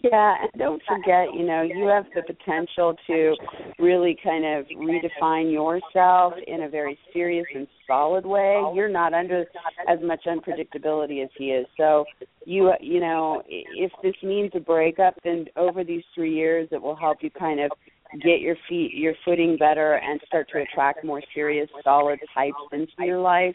[0.02, 3.34] Yeah, and don't forget, you know, you have the potential to
[3.78, 8.62] really kind of redefine yourself in a very serious and solid way.
[8.74, 9.44] You're not under
[9.88, 11.66] as much unpredictability as he is.
[11.76, 12.04] So,
[12.44, 16.96] you you know, if this means a breakup, then over these 3 years it will
[16.96, 17.70] help you kind of
[18.22, 22.92] get your feet your footing better and start to attract more serious solid types into
[23.00, 23.54] your life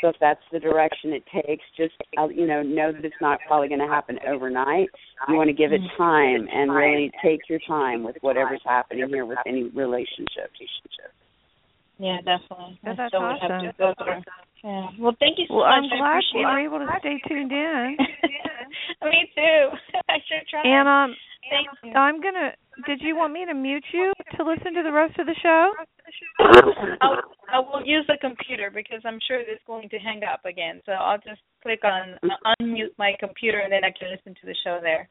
[0.00, 3.38] so if that's the direction it takes just uh, you know know that it's not
[3.46, 4.88] probably going to happen overnight
[5.28, 9.26] you want to give it time and really take your time with whatever's happening here
[9.26, 10.50] with any relationship
[11.98, 13.72] yeah definitely that's awesome
[14.64, 14.86] yeah.
[14.98, 15.90] Well, thank you so well, much.
[15.90, 17.96] I'm glad you were able to stay tuned in.
[19.02, 19.62] Me too.
[20.08, 20.66] I sure tried.
[20.66, 21.16] And um,
[21.96, 22.54] I'm gonna.
[22.86, 25.72] Did you want me to mute you to listen to the rest of the show?
[27.00, 27.18] I'll,
[27.52, 30.80] I will use the computer because I'm sure it's going to hang up again.
[30.86, 34.46] So I'll just click on uh, unmute my computer and then I can listen to
[34.46, 35.08] the show there.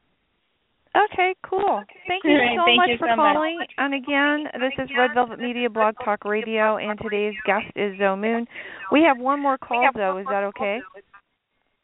[0.94, 1.82] Okay, cool.
[2.06, 3.58] Thank you so thank much you for so calling.
[3.58, 3.72] Much.
[3.78, 8.16] And again, this is Red Velvet Media Blog Talk Radio, and today's guest is Zoe
[8.16, 8.46] Moon.
[8.90, 10.18] We have one more call, though.
[10.18, 10.80] Is that okay?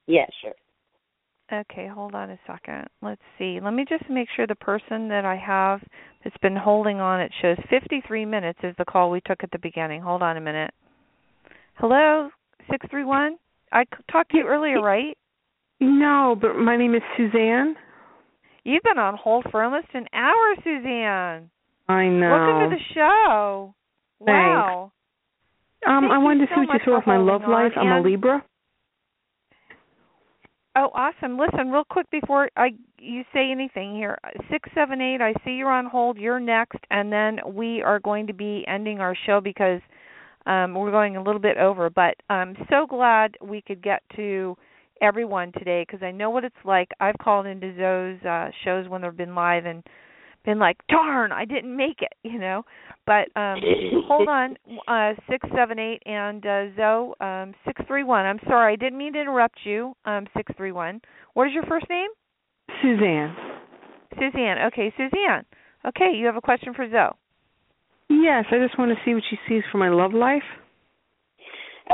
[0.06, 0.52] Yeah, sure.
[1.50, 2.86] Okay, hold on a second.
[3.00, 3.58] Let's see.
[3.62, 5.80] Let me just make sure the person that I have
[6.22, 9.58] that's been holding on, it shows 53 minutes is the call we took at the
[9.58, 10.02] beginning.
[10.02, 10.72] Hold on a minute.
[11.74, 12.28] Hello,
[12.70, 13.38] 631?
[13.72, 15.16] I talked to you earlier, right?
[15.80, 17.76] No, but my name is Suzanne.
[18.64, 21.48] You've been on hold for almost an hour, Suzanne.
[21.88, 22.30] I know.
[22.30, 23.74] Welcome to the show.
[24.20, 24.92] Wow.
[25.86, 27.72] Um, Thank I wanted to so see what you saw for my love life.
[27.76, 28.44] I'm a Libra.
[30.80, 31.36] Oh, awesome.
[31.36, 32.68] Listen, real quick before I
[33.00, 34.16] you say anything here.
[34.48, 36.18] 678, I see you're on hold.
[36.18, 39.80] You're next and then we are going to be ending our show because
[40.46, 44.56] um we're going a little bit over, but I'm so glad we could get to
[45.02, 46.90] everyone today because I know what it's like.
[47.00, 49.82] I've called into those uh shows when they've been live and
[50.44, 52.64] been like, "Darn, I didn't make it," you know.
[53.08, 53.58] But um
[54.06, 54.56] hold on,
[54.86, 58.26] uh 678 and uh Zoe um 631.
[58.26, 59.94] I'm sorry, I didn't mean to interrupt you.
[60.04, 61.00] Um 631.
[61.32, 62.10] What is your first name?
[62.82, 63.34] Suzanne.
[64.12, 64.58] Suzanne.
[64.66, 65.46] Okay, Suzanne.
[65.86, 67.16] Okay, you have a question for Zoe.
[68.10, 70.42] Yes, I just want to see what she sees for my love life.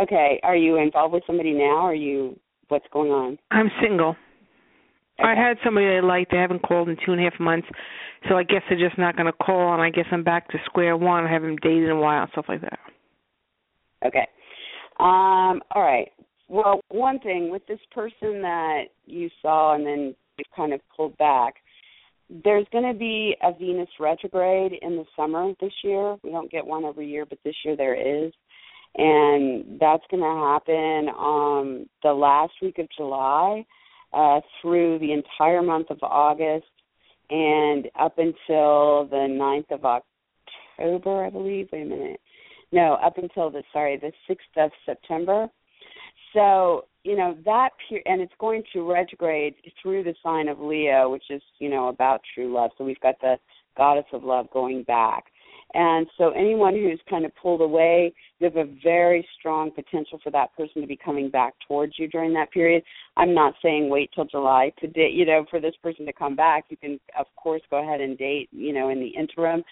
[0.03, 1.87] Okay, are you involved with somebody now?
[1.87, 2.39] Or are you
[2.69, 3.39] what's going on?
[3.53, 4.17] I'm single.
[5.19, 6.33] I had somebody I liked.
[6.33, 7.69] They haven't called in two and a half months,
[8.29, 10.59] so I guess they're just not going to call, and I guess I'm back to
[10.65, 11.25] square one.
[11.25, 12.79] I haven't dated in a while, and stuff like that.
[14.05, 14.27] Okay.
[14.99, 16.11] Um, all right.
[16.49, 21.17] Well, one thing with this person that you saw and then you kind of pulled
[21.17, 21.55] back,
[22.45, 26.17] there's going to be a Venus retrograde in the summer this year.
[26.23, 28.33] We don't get one every year, but this year there is.
[28.97, 33.65] And that's going to happen um the last week of July
[34.15, 36.67] uh through the entire month of August
[37.31, 41.69] and up until the ninth of October, I believe.
[41.73, 42.21] Wait a minute.
[42.73, 45.49] No, up until the sorry, the 6th of September.
[46.33, 51.09] So, you know, that period, and it's going to retrograde through the sign of Leo,
[51.11, 52.73] which is, you know, about true love.
[52.77, 53.37] So we've got the
[53.77, 55.27] goddess of love going back.
[55.75, 60.31] And so anyone who's kind of pulled away, you have a very strong potential for
[60.31, 62.85] that person to be coming back towards you during that period.
[63.17, 66.37] I'm not saying wait till July to date, you know, for this person to come
[66.37, 66.67] back.
[66.69, 69.65] You can of course go ahead and date, you know, in the interim.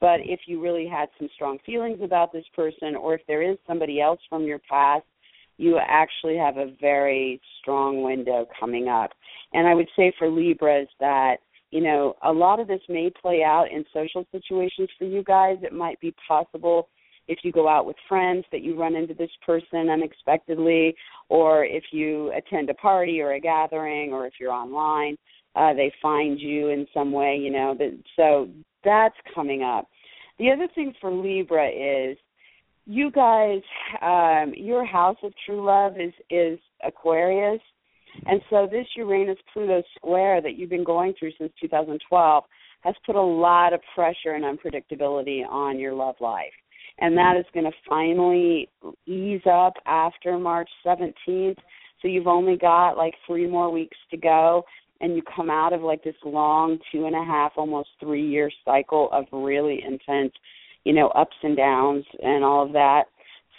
[0.00, 3.58] But if you really had some strong feelings about this person or if there is
[3.66, 5.04] somebody else from your past
[5.58, 9.10] you actually have a very strong window coming up.
[9.52, 11.36] And I would say for Libras that,
[11.70, 15.58] you know, a lot of this may play out in social situations for you guys.
[15.62, 16.88] It might be possible
[17.28, 20.94] if you go out with friends that you run into this person unexpectedly,
[21.28, 25.16] or if you attend a party or a gathering, or if you're online,
[25.54, 27.74] uh, they find you in some way, you know.
[27.78, 28.48] That, so
[28.84, 29.88] that's coming up.
[30.38, 32.16] The other thing for Libra is
[32.86, 33.60] you guys
[34.02, 37.60] um your house of true love is is aquarius
[38.26, 42.44] and so this uranus pluto square that you've been going through since 2012
[42.82, 46.52] has put a lot of pressure and unpredictability on your love life.
[46.98, 48.68] And that is going to finally
[49.06, 51.56] ease up after march 17th
[52.02, 54.64] so you've only got like three more weeks to go
[55.00, 58.50] and you come out of like this long two and a half almost three year
[58.64, 60.32] cycle of really intense
[60.84, 63.04] you know ups and downs and all of that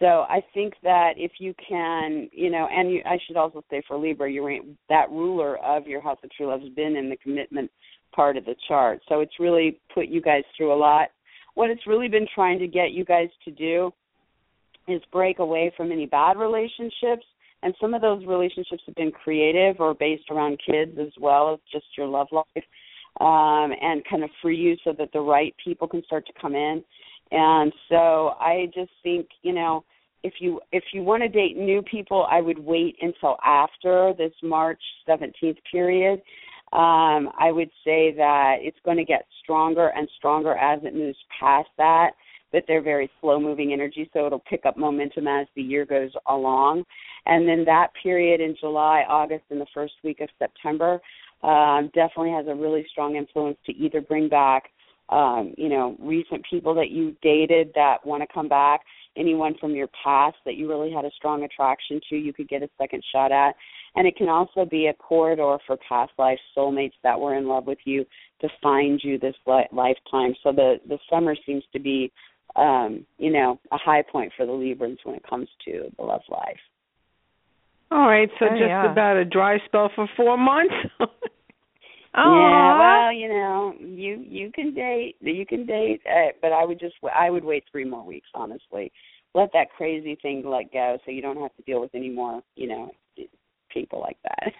[0.01, 3.81] so i think that if you can you know and you, i should also say
[3.87, 4.57] for libra you're
[4.89, 7.71] that ruler of your house of true love has been in the commitment
[8.11, 9.01] part of the chart.
[9.09, 11.09] So it's really put you guys through a lot.
[11.55, 13.91] What it's really been trying to get you guys to do
[14.87, 17.25] is break away from any bad relationships.
[17.63, 21.59] And some of those relationships have been creative or based around kids as well as
[21.71, 22.63] just your love life
[23.19, 26.55] um and kind of free you so that the right people can start to come
[26.55, 26.81] in
[27.31, 29.83] and so I just think, you know,
[30.23, 34.33] if you if you want to date new people, I would wait until after this
[34.43, 36.21] March 17th period.
[36.73, 41.17] Um, I would say that it's going to get stronger and stronger as it moves
[41.39, 42.11] past that.
[42.51, 46.11] But they're very slow moving energy, so it'll pick up momentum as the year goes
[46.27, 46.83] along.
[47.25, 50.99] And then that period in July, August, and the first week of September
[51.43, 54.65] um, definitely has a really strong influence to either bring back
[55.11, 58.81] um, you know, recent people that you dated that want to come back,
[59.17, 62.63] anyone from your past that you really had a strong attraction to, you could get
[62.63, 63.55] a second shot at.
[63.95, 67.67] And it can also be a corridor for past life soulmates that were in love
[67.67, 68.05] with you
[68.39, 70.33] to find you this li- lifetime.
[70.43, 72.09] So the the summer seems to be,
[72.55, 76.21] um, you know, a high point for the Librans when it comes to the love
[76.29, 76.57] life.
[77.91, 78.89] All right, so Oh, just yeah.
[78.89, 80.73] about a dry spell for four months.
[82.15, 86.65] Oh, Yeah, well, you know, you you can date, you can date, uh, but I
[86.65, 88.91] would just I would wait three more weeks, honestly.
[89.33, 92.41] Let that crazy thing let go, so you don't have to deal with any more,
[92.55, 92.91] you know,
[93.73, 94.51] people like that.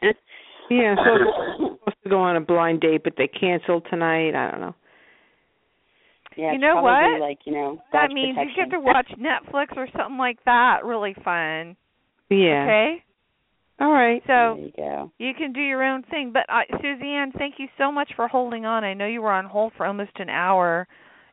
[0.70, 4.34] yeah, so supposed to go on a blind date, but they canceled tonight.
[4.34, 4.76] I don't know.
[6.38, 7.20] yeah, You know what?
[7.20, 10.86] Like you know, that God's means you get to watch Netflix or something like that.
[10.86, 11.76] Really fun.
[12.30, 12.64] Yeah.
[12.64, 13.04] Okay.
[13.82, 14.22] All right.
[14.28, 15.12] So there you go.
[15.18, 16.32] you can do your own thing.
[16.32, 18.84] But uh, Suzanne, thank you so much for holding on.
[18.84, 20.88] I know you were on hold for almost an hour,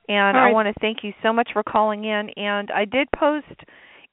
[0.08, 2.30] and All I want to thank you so much for calling in.
[2.36, 3.46] And I did post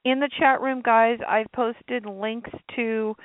[0.06, 3.16] in the chat room, guys, I've posted links to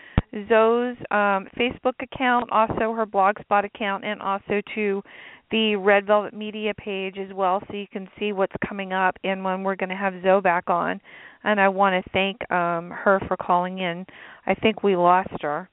[0.49, 5.03] Zoe's um, Facebook account, also her Blogspot account, and also to
[5.51, 9.43] the Red Velvet Media page as well, so you can see what's coming up and
[9.43, 10.99] when we're going to have Zoe back on.
[11.43, 14.03] And I want to thank um, her for calling in.
[14.47, 15.69] I think we lost her.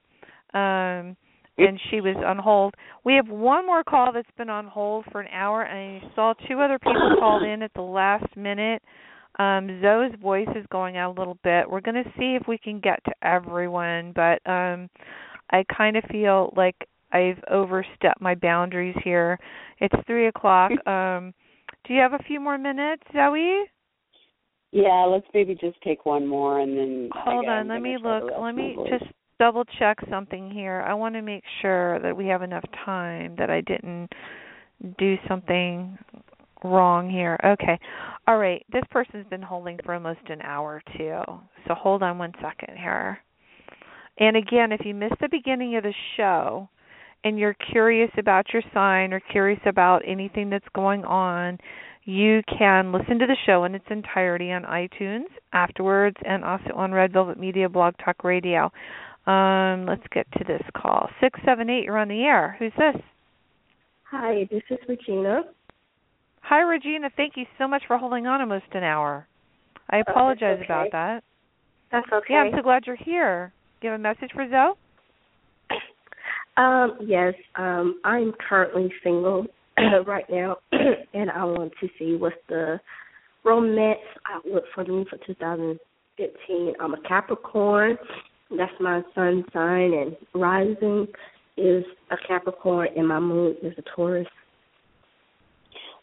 [0.52, 1.16] Um,
[1.56, 2.74] and she was on hold.
[3.04, 6.34] We have one more call that's been on hold for an hour, and I saw
[6.46, 8.82] two other people called in at the last minute.
[9.38, 11.70] Um, Zoe's voice is going out a little bit.
[11.70, 14.88] We're going to see if we can get to everyone, but um,
[15.50, 16.74] I kind of feel like
[17.12, 19.38] I've overstepped my boundaries here.
[19.78, 20.72] It's three o'clock.
[20.86, 21.34] Um,
[21.86, 23.64] do you have a few more minutes, Zoe?
[24.72, 27.10] Yeah, let's maybe just take one more and then.
[27.14, 28.34] Hold on, let me gonna try to look.
[28.42, 28.90] Let me voice.
[28.90, 30.84] just double check something here.
[30.86, 34.10] I want to make sure that we have enough time that I didn't
[34.98, 35.98] do something
[36.64, 37.38] wrong here.
[37.44, 37.78] Okay.
[38.26, 38.64] All right.
[38.72, 41.22] This person's been holding for almost an hour too.
[41.66, 43.18] So hold on one second here.
[44.18, 46.68] And again, if you missed the beginning of the show
[47.24, 51.58] and you're curious about your sign or curious about anything that's going on,
[52.04, 56.92] you can listen to the show in its entirety on iTunes afterwards and also on
[56.92, 58.72] Red Velvet Media Blog Talk Radio.
[59.26, 61.10] Um, let's get to this call.
[61.20, 62.56] Six seven eight, you're on the air.
[62.58, 63.02] Who's this?
[64.10, 65.42] Hi, this is Regina.
[66.42, 69.26] Hi Regina, thank you so much for holding on almost an hour.
[69.90, 70.64] I apologize okay.
[70.64, 71.24] about that.
[71.90, 72.34] That's okay.
[72.34, 73.52] Yeah, I'm so glad you're here.
[73.80, 74.74] Do you have a message for Zoe?
[76.56, 79.46] Um, yes, um, I'm currently single
[80.06, 80.56] right now,
[81.14, 82.80] and I want to see what's the
[83.44, 86.74] romance outlook for me for 2015.
[86.80, 87.96] I'm a Capricorn.
[88.56, 91.06] That's my sun sign, and rising
[91.56, 94.26] is a Capricorn, and my moon is a Taurus.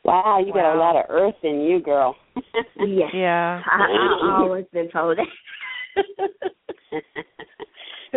[0.06, 2.16] Wow, you got a lot of earth in you, girl.
[2.78, 3.62] Yes, Yeah.
[3.66, 5.26] I, I've always been told that.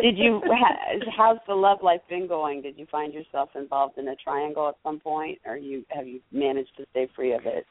[0.00, 0.42] Did you?
[0.44, 2.60] ha- How's the love life been going?
[2.60, 6.20] Did you find yourself involved in a triangle at some point, or you have you
[6.30, 7.64] managed to stay free of it?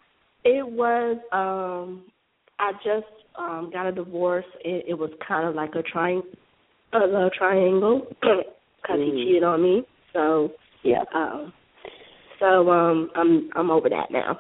[0.44, 2.06] It was um
[2.60, 3.06] I just
[3.38, 4.46] um got a divorce.
[4.66, 6.20] It, it was kind of like a tri
[6.94, 8.44] a love triangle because
[8.90, 9.06] Mhm.
[9.06, 9.84] he cheated on me.
[10.12, 10.52] So
[10.84, 11.04] Yeah.
[11.14, 11.54] um
[12.40, 14.40] so um I'm I'm over that now.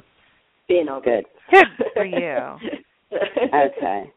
[0.68, 1.26] Been over Good.
[1.52, 2.78] Good for you.
[3.14, 4.12] Okay.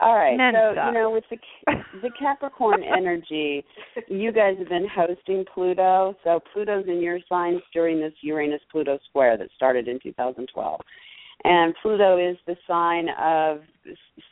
[0.00, 0.36] All right.
[0.36, 0.86] Men so suck.
[0.86, 1.36] you know, with the
[2.02, 3.64] the Capricorn energy,
[4.08, 6.16] you guys have been hosting Pluto.
[6.24, 10.80] So Pluto's in your signs during this Uranus Pluto square that started in 2012.
[11.44, 13.60] And Pluto is the sign of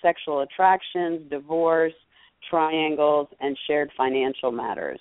[0.01, 1.93] sexual attractions, divorce,
[2.49, 5.01] triangles, and shared financial matters.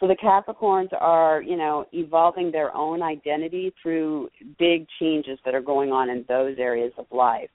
[0.00, 5.60] So the Capricorns are, you know, evolving their own identity through big changes that are
[5.60, 7.50] going on in those areas of life.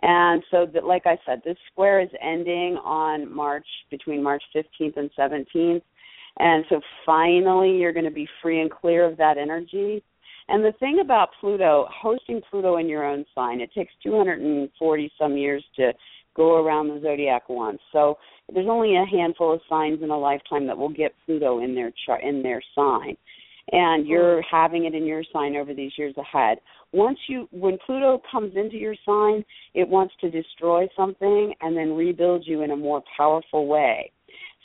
[0.00, 4.96] And so, that, like I said, this square is ending on March, between March 15th
[4.96, 5.82] and 17th.
[6.38, 10.02] And so finally, you're going to be free and clear of that energy.
[10.48, 15.36] And the thing about Pluto, hosting Pluto in your own sign, it takes 240 some
[15.36, 15.92] years to
[16.34, 17.78] go around the zodiac once.
[17.92, 18.18] So
[18.52, 21.92] there's only a handful of signs in a lifetime that will get Pluto in their
[22.06, 23.16] chart in their sign.
[23.70, 24.56] And you're mm-hmm.
[24.56, 26.58] having it in your sign over these years ahead.
[26.92, 31.94] Once you when Pluto comes into your sign, it wants to destroy something and then
[31.94, 34.10] rebuild you in a more powerful way.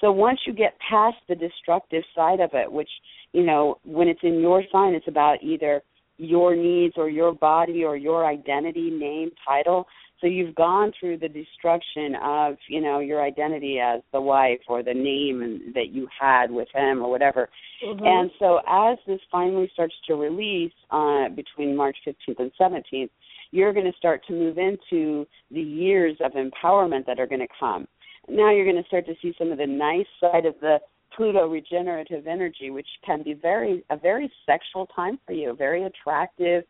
[0.02, 2.90] So once you get past the destructive side of it, which,
[3.34, 5.82] you know, when it's in your sign it's about either
[6.18, 9.88] your needs or your body or your identity, name, title.
[10.20, 14.82] So you've gone through the destruction of, you know, your identity as the wife or
[14.82, 17.50] the name that you had with him or whatever.
[17.84, 18.06] Mhm.
[18.06, 23.12] And so as this finally starts to release uh, between March 15th and 17th,
[23.52, 27.48] you're going to start to move into the years of empowerment that are going to
[27.60, 27.88] come.
[28.28, 30.82] Now you're going to start to see some of the nice side of the
[31.16, 36.64] Pluto regenerative energy, which can be very a very sexual time for you, very attractive,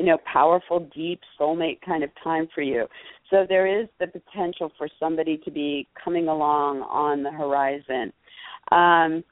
[0.00, 2.86] you know, powerful, deep soulmate kind of time for you.
[3.28, 8.10] So there is the potential for somebody to be coming along on the horizon.
[8.72, 9.22] Um,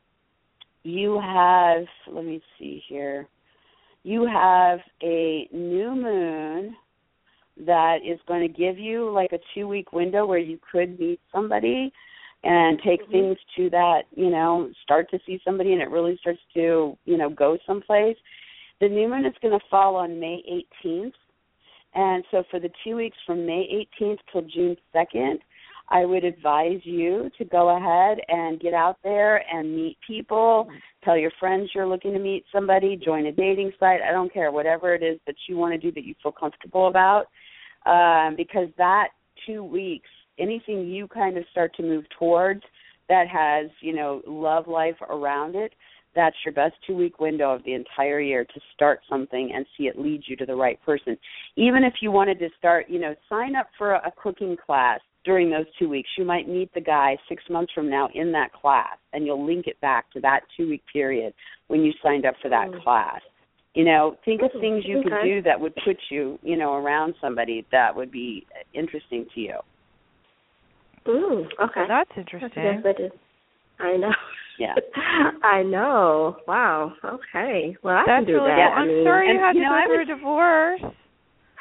[0.83, 3.27] you have, let me see here,
[4.03, 6.77] you have a new moon
[7.65, 11.19] that is going to give you like a two week window where you could meet
[11.33, 11.91] somebody
[12.45, 13.11] and take Mhm.
[13.11, 17.17] things to that, you know, start to see somebody and it really starts to, you
[17.17, 18.19] know, go someplace.
[18.81, 20.43] The new moon is going to fall on May
[20.85, 21.13] 18th.
[21.95, 25.39] And so for the two weeks from May 18th till June 2nd,
[25.91, 30.69] I would advise you to go ahead and get out there and meet people.
[31.03, 34.03] Tell your friends you're looking to meet somebody, join a dating site.
[34.03, 36.89] I don't care, whatever it is that you want to do that you feel comfortable
[36.89, 37.27] about.
[37.87, 39.09] Um, because that
[39.47, 40.09] two weeks
[40.39, 42.63] anything you kind of start to move towards
[43.09, 45.73] that has you know love life around it
[46.15, 49.85] that's your best two week window of the entire year to start something and see
[49.85, 51.17] it lead you to the right person
[51.57, 55.01] even if you wanted to start you know sign up for a, a cooking class
[55.25, 58.53] during those two weeks you might meet the guy six months from now in that
[58.53, 61.33] class and you'll link it back to that two week period
[61.69, 62.83] when you signed up for that mm.
[62.83, 63.21] class
[63.75, 65.09] you know think of things you okay.
[65.09, 69.41] could do that would put you you know around somebody that would be interesting to
[69.41, 69.55] you
[71.09, 71.85] Ooh, okay.
[71.89, 72.83] That's interesting.
[72.85, 73.13] That's
[73.79, 74.13] I know.
[74.59, 74.75] Yeah.
[75.45, 76.37] I know.
[76.47, 76.93] Wow.
[77.05, 77.77] Okay.
[77.83, 78.71] Well, I That's can do really that.
[78.75, 78.83] Cool.
[78.83, 80.95] I'm I mean, you had to go through a divorce.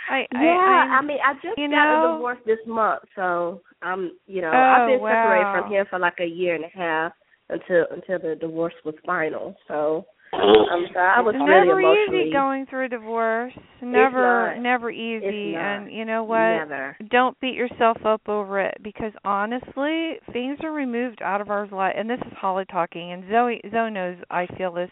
[0.09, 4.11] I, yeah, I, I mean, I just got know, a divorce this month, so I'm,
[4.25, 5.11] you know, oh, I've been wow.
[5.11, 7.11] separated from him for like a year and a half
[7.49, 9.55] until until the divorce was final.
[9.67, 12.21] So I'm sorry, I was it's really never emotionally.
[12.23, 13.53] easy going through a divorce.
[13.81, 14.61] Never, not.
[14.61, 15.25] never easy.
[15.25, 15.61] It's not.
[15.61, 16.37] And you know what?
[16.37, 16.97] Never.
[17.09, 21.95] Don't beat yourself up over it because honestly, things are removed out of our life.
[21.97, 24.89] And this is Holly talking, and Zoe, Zoe knows I feel this.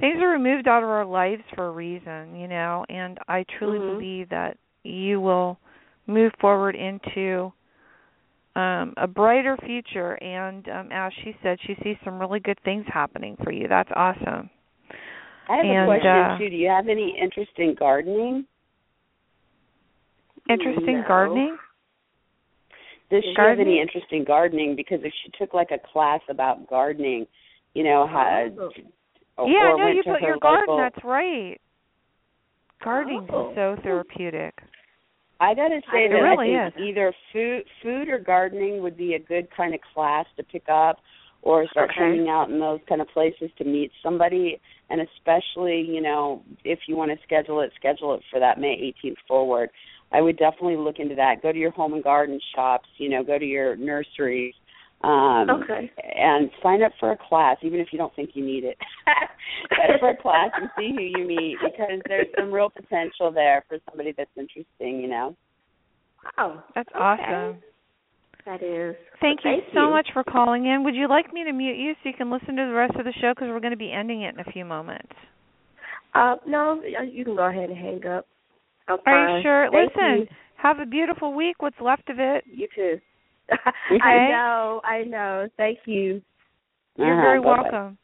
[0.00, 2.84] Things are removed out of our lives for a reason, you know.
[2.88, 3.96] And I truly mm-hmm.
[3.96, 5.58] believe that you will
[6.06, 7.52] move forward into
[8.56, 12.84] um a brighter future and um as she said she sees some really good things
[12.86, 14.48] happening for you that's awesome
[15.48, 16.50] I have and, a question uh, too.
[16.50, 18.46] Do you have any interest in gardening?
[20.48, 21.08] Interesting no.
[21.08, 21.56] gardening?
[23.10, 23.58] Does she gardening?
[23.58, 24.76] have any interest in gardening?
[24.76, 27.26] Because if she took like a class about gardening,
[27.74, 28.48] you know, how
[29.36, 29.46] Oh.
[29.48, 30.66] yeah, or no, you put her your garden.
[30.68, 31.60] local, That's right.
[32.82, 33.50] Gardening Oh.
[33.50, 34.54] is so therapeutic.
[35.40, 36.82] I gotta say It that really I think is.
[36.82, 41.00] either food, food or gardening would be a good kind of class to pick up,
[41.44, 42.00] or start Okay.
[42.00, 44.60] hanging out in those kind of places to meet somebody.
[44.90, 48.92] And especially, you know, if you want to schedule it, schedule it for that May
[49.04, 49.70] 18th forward.
[50.10, 51.42] I would definitely look into that.
[51.42, 52.88] Go to your home and garden shops.
[52.96, 54.54] You know, go to your nurseries.
[55.02, 55.90] Um, Okay.
[56.14, 58.78] And sign up for a class, even if you don't think you need it.
[59.76, 63.30] sign up for a class and see who you meet because there's some real potential
[63.30, 65.02] there for somebody that's interesting.
[65.02, 65.36] You know.
[66.38, 66.64] Wow.
[66.74, 66.98] That's okay.
[66.98, 67.62] awesome.
[68.46, 68.96] That is.
[69.20, 70.84] Thank, Well, you thank so much for calling in.
[70.84, 73.04] Would you like me to mute you so you can listen to the rest of
[73.04, 75.12] the show because we're going to be ending it in a few moments?
[76.14, 78.26] Uh, no, you can go ahead and hang up.
[78.88, 79.36] I'm Are fine.
[79.36, 79.68] you sure?
[79.70, 80.26] Thank Listen, you.
[80.56, 81.56] have a beautiful week.
[81.60, 82.44] What's left of it?
[82.46, 83.00] You too.
[83.90, 84.00] Okay.
[84.02, 85.48] I know, I know.
[85.58, 86.22] Thank you.
[86.96, 87.62] You're Uh-huh, very bye-bye.
[87.62, 87.98] welcome.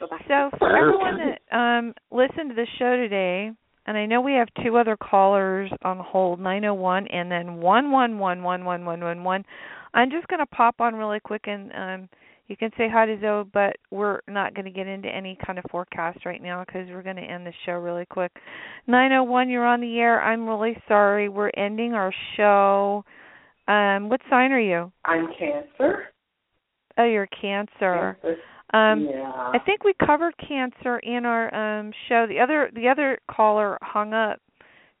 [0.00, 0.24] Bye-bye.
[0.28, 3.50] So for everyone that um listened to the show today,
[3.86, 9.44] and I know we have two other callers on hold, 901 and then 11111111.
[9.94, 12.08] I'm just going to pop on really quick and um,
[12.46, 15.58] you can say hi to Zoe, but we're not going to get into any kind
[15.58, 18.32] of forecast right now because we're going to end the show really quick.
[18.86, 20.20] 901, you're on the air.
[20.22, 21.28] I'm really sorry.
[21.28, 23.04] We're ending our show.
[23.68, 24.92] Um, what sign are you?
[25.04, 26.04] I'm Cancer.
[26.98, 28.18] Oh, you're Cancer.
[28.20, 28.36] cancer
[28.72, 29.30] um, yeah.
[29.52, 32.26] I think we covered cancer in our um show.
[32.28, 34.38] The other the other caller hung up.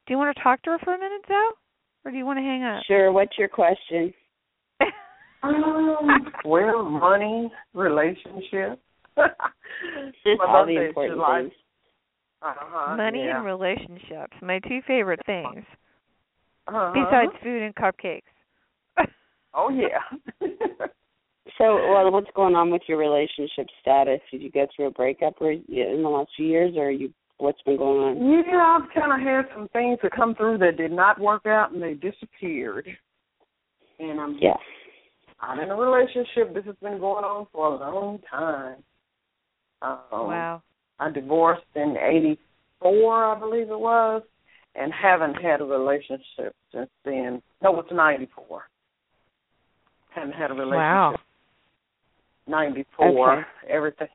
[0.06, 1.34] Do you want to talk to her for a minute, Zoe,
[2.04, 2.82] or do you want to hang up?
[2.86, 3.12] Sure.
[3.12, 4.12] What's your question?
[5.44, 8.78] Um, well, money, relationship.
[9.16, 9.26] My
[10.46, 11.40] All the important July.
[11.42, 11.52] things.
[12.42, 13.36] Uh-huh, Money yeah.
[13.36, 15.64] and relationships, my two favorite things,
[16.66, 16.92] uh-huh.
[16.92, 18.22] besides food and cupcakes.
[19.54, 20.46] Oh yeah.
[21.58, 24.20] So, well, what's going on with your relationship status?
[24.30, 27.12] Did you go through a breakup or in the last few years, or you?
[27.38, 28.44] What's been going on?
[28.46, 31.72] yeah, I've kind of had some things that come through that did not work out
[31.72, 32.86] and they disappeared.
[33.98, 34.54] And I'm Yeah.
[35.40, 36.54] I'm in a relationship.
[36.54, 38.76] This has been going on for a long time.
[39.82, 40.62] Um, wow.
[41.00, 44.22] I divorced in '84, I believe it was,
[44.76, 47.42] and haven't had a relationship since then.
[47.60, 48.68] No, it's '94.
[50.10, 50.76] Haven't had a relationship.
[50.76, 51.16] Wow.
[52.52, 53.32] '94.
[53.32, 53.48] Okay.
[53.68, 54.08] Everything.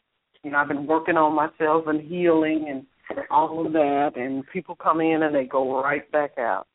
[0.44, 2.86] You know, I've been working on myself and healing and
[3.30, 4.12] all of that.
[4.16, 6.68] And people come in and they go right back out.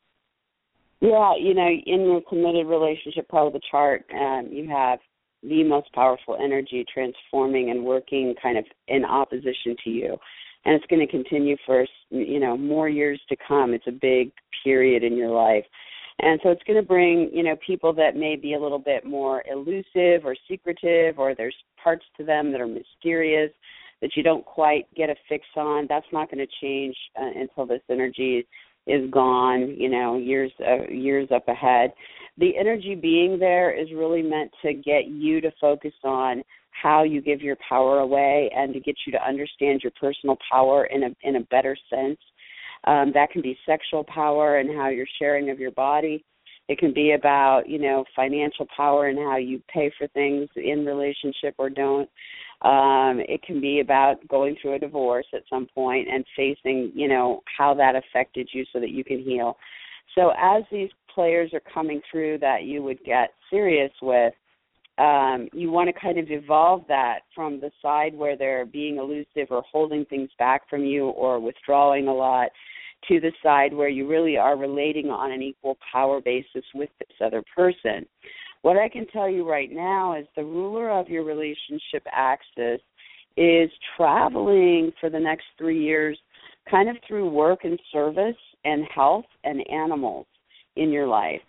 [0.99, 4.99] Yeah, you know, in your committed relationship part of the chart, um, you have
[5.41, 10.17] the most powerful energy transforming and working kind of in opposition to you.
[10.63, 13.73] And it's going to continue for, you know, more years to come.
[13.73, 14.31] It's a big
[14.63, 15.65] period in your life.
[16.19, 19.05] And so it's going to bring, you know, people that may be a little bit
[19.05, 23.51] more elusive or secretive or there's parts to them that are mysterious
[24.01, 25.87] that you don't quite get a fix on.
[25.87, 28.45] That's not going to change uh, until this energy
[28.85, 31.93] is gone, you know, years uh, years up ahead.
[32.37, 37.21] The energy being there is really meant to get you to focus on how you
[37.21, 41.09] give your power away and to get you to understand your personal power in a
[41.21, 42.19] in a better sense.
[42.85, 46.23] Um, that can be sexual power and how you're sharing of your body.
[46.69, 50.85] It can be about, you know, financial power and how you pay for things in
[50.85, 52.09] relationship or don't.
[52.61, 57.09] Um, it can be about going through a divorce at some point and facing, you
[57.09, 59.57] know, how that affected you so that you can heal.
[60.15, 64.33] So as these players are coming through that you would get serious with,
[64.97, 69.47] um, you want to kind of evolve that from the side where they're being elusive
[69.49, 72.49] or holding things back from you or withdrawing a lot
[73.07, 77.17] to the side where you really are relating on an equal power basis with this
[77.25, 78.05] other person.
[78.61, 82.79] What I can tell you right now is the ruler of your relationship axis
[83.35, 86.17] is traveling for the next three years
[86.69, 90.27] kind of through work and service and health and animals
[90.75, 91.41] in your life.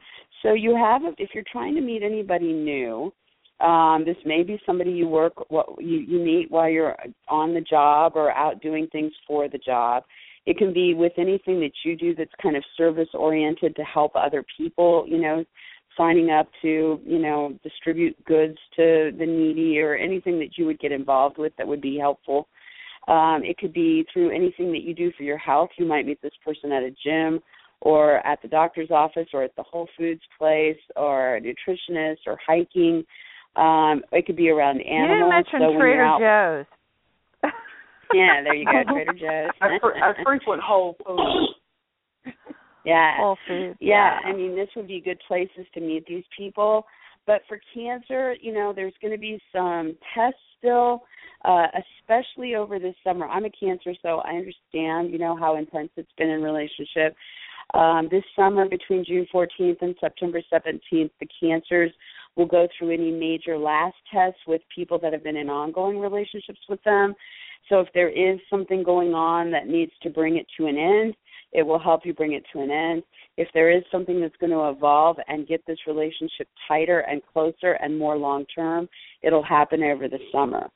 [0.43, 3.13] So you have, if you're trying to meet anybody new,
[3.61, 6.97] um, this may be somebody you work what you, you meet while you're
[7.29, 10.03] on the job or out doing things for the job.
[10.47, 14.13] It can be with anything that you do that's kind of service oriented to help
[14.15, 15.45] other people, you know,
[15.97, 20.81] signing up to, you know, distribute goods to the needy or anything that you would
[20.81, 22.49] get involved with that would be helpful.
[23.07, 25.71] Um, it could be through anything that you do for your health.
[25.79, 27.41] You might meet this person at a gym
[27.81, 32.39] or at the doctor's office or at the Whole Foods place or a nutritionist or
[32.45, 33.05] hiking.
[33.57, 35.09] Um, it could be around animals.
[35.09, 37.51] You didn't mention so Trader out, Joe's.
[38.15, 39.51] yeah, there you go, Trader Joe's.
[39.61, 42.35] I, fre- I frequent Whole Foods.
[42.85, 43.13] Yeah.
[43.17, 43.79] Whole Foods.
[43.81, 46.85] Yeah, I mean, this would be good places to meet these people.
[47.27, 51.05] But for cancer, you know, there's going to be some tests still,
[51.45, 51.67] uh,
[52.03, 53.27] especially over this summer.
[53.27, 57.17] I'm a cancer, so I understand, you know, how intense it's been in relationship.
[57.73, 61.91] Um, this summer, between June 14th and September 17th, the cancers
[62.37, 66.61] will go through any major last tests with people that have been in ongoing relationships
[66.69, 67.15] with them.
[67.69, 71.15] So if there is something going on that needs to bring it to an end,
[71.53, 73.03] it will help you bring it to an end.
[73.37, 77.73] If there is something that's going to evolve and get this relationship tighter and closer
[77.81, 78.89] and more long term,
[79.23, 80.69] it'll happen over the summer.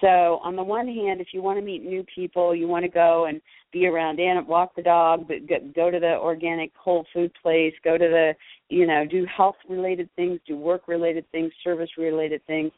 [0.00, 2.90] So, on the one hand, if you want to meet new people, you want to
[2.90, 3.40] go and
[3.72, 7.98] be around and walk the dog, but go to the organic whole food place, go
[7.98, 8.32] to the,
[8.68, 12.70] you know, do health related things, do work related things, service related things.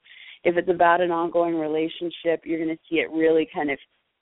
[0.45, 3.79] If it's about an ongoing relationship, you're going to see it really kind of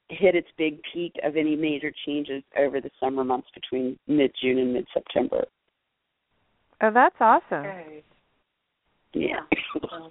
[0.08, 4.58] hit its big peak of any major changes over the summer months between mid June
[4.58, 5.44] and mid September.
[6.80, 7.66] Oh, that's awesome.
[7.66, 8.02] Okay.
[9.18, 9.40] Yeah.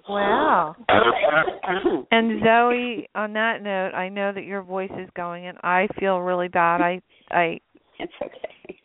[0.08, 0.76] Wow.
[2.10, 6.18] and Zoe, on that note, I know that your voice is going and I feel
[6.18, 6.80] really bad.
[6.80, 7.58] I I
[7.98, 8.78] It's okay.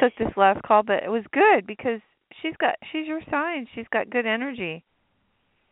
[0.00, 2.00] took this last call, but it was good because
[2.42, 3.66] she's got she's your sign.
[3.74, 4.82] She's got good energy.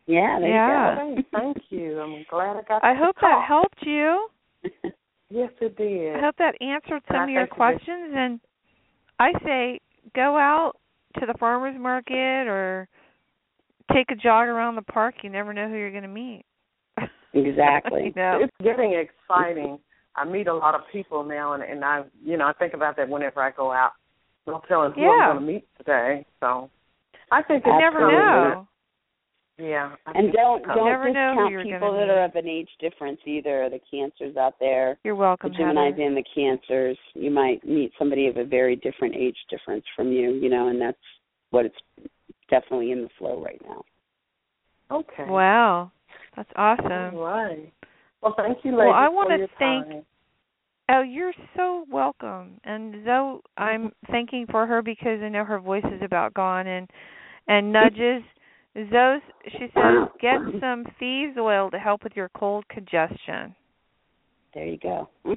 [0.07, 0.91] Yeah, there Yeah.
[1.05, 1.99] you Thank, thank you.
[1.99, 3.21] I'm glad I got I to hope talk.
[3.23, 4.27] that helped you.
[5.31, 6.15] Yes, it did.
[6.15, 7.55] I hope that answered And I some of your think it did.
[7.55, 8.39] questions and
[9.19, 9.79] I say
[10.15, 10.73] go out
[11.19, 12.87] to the farmers market or
[13.93, 15.15] take a jog around the park.
[15.23, 16.43] You never know who you're going to meet.
[17.33, 18.03] Exactly.
[18.15, 18.39] you know?
[18.43, 19.79] It's getting exciting.
[20.15, 22.97] I meet a lot of people now, and and I, you know, I think about
[22.97, 23.91] that whenever I go out.
[24.47, 25.07] I'm telling who Yeah.
[25.29, 26.25] I'm going to meet today.
[26.39, 26.69] So
[27.31, 28.15] I think You never coming.
[28.15, 28.67] know.
[29.59, 29.91] Yeah.
[30.07, 32.09] I And don't don't never discount you're people that meet.
[32.09, 33.69] are of an age difference either.
[33.69, 35.51] The cancers out there, You're welcome.
[35.51, 36.03] the Gemini's Heather.
[36.03, 36.97] and the cancers.
[37.13, 40.81] You might meet somebody of a very different age difference from you, you know, and
[40.81, 40.97] that's
[41.51, 41.75] what it's
[42.49, 43.83] definitely in the flow right now.
[44.91, 45.25] Okay.
[45.27, 45.91] Wow.
[46.35, 47.15] That's awesome.
[47.15, 47.71] All right.
[48.21, 48.89] Well, thank you, ladies.
[48.89, 50.05] Well, I wanna thank- time.
[50.91, 52.59] Oh, you're so welcome.
[52.63, 56.89] And Zoe, I'm thanking for her because I know her voice is about gone and
[57.47, 58.23] and nudges.
[58.91, 59.19] Zoe,
[59.51, 63.55] she says, get some thieves oil to help with your cold congestion.
[64.53, 65.09] There you go.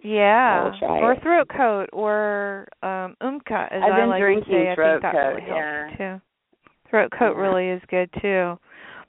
[0.00, 1.22] Yeah, I will try or it.
[1.22, 4.74] throat coat or um Umcka, as I've I like drinking to say.
[4.76, 6.14] throat I think that coat, really helps yeah.
[6.14, 6.20] too.
[6.90, 8.58] Throat coat really is good too.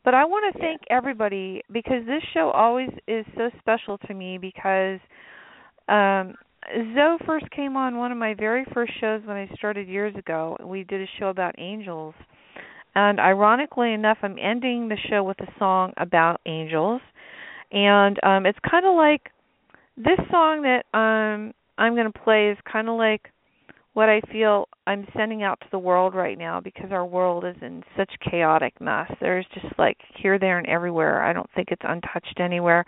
[0.03, 0.65] But I want to Yeah.
[0.65, 4.99] thank everybody because this show always is so special to me because
[5.87, 6.35] um
[6.93, 10.57] Zoe first came on one of my very first shows when I started years ago.
[10.63, 12.13] We did a show about angels.
[12.95, 17.01] And ironically enough, I'm ending the show with a song about angels.
[17.71, 19.31] And um it's kind of like
[19.97, 23.31] this song that um I'm going to play is kind of like
[23.99, 27.57] what I feel I'm sending out to the world right now because our world is
[27.61, 29.11] in such chaotic mess.
[29.19, 31.21] There's just like here, there, and everywhere.
[31.21, 32.85] I don't think it's untouched anywhere.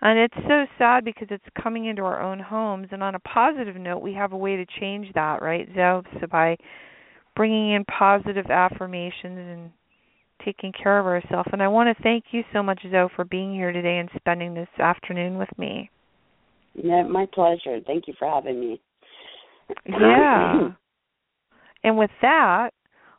[0.00, 2.88] And it's so sad because it's coming into our own homes.
[2.90, 6.02] And on a positive note, we have a way to change that, right, Zoe?
[6.20, 6.56] So by
[7.36, 9.70] bringing in positive affirmations and
[10.44, 11.50] taking care of ourselves.
[11.52, 14.54] And I want to thank you so much, Zoe, for being here today and spending
[14.54, 15.88] this afternoon with me.
[16.74, 17.78] Yeah, my pleasure.
[17.86, 18.80] Thank you for having me.
[19.86, 20.70] Yeah.
[21.84, 22.70] and with that,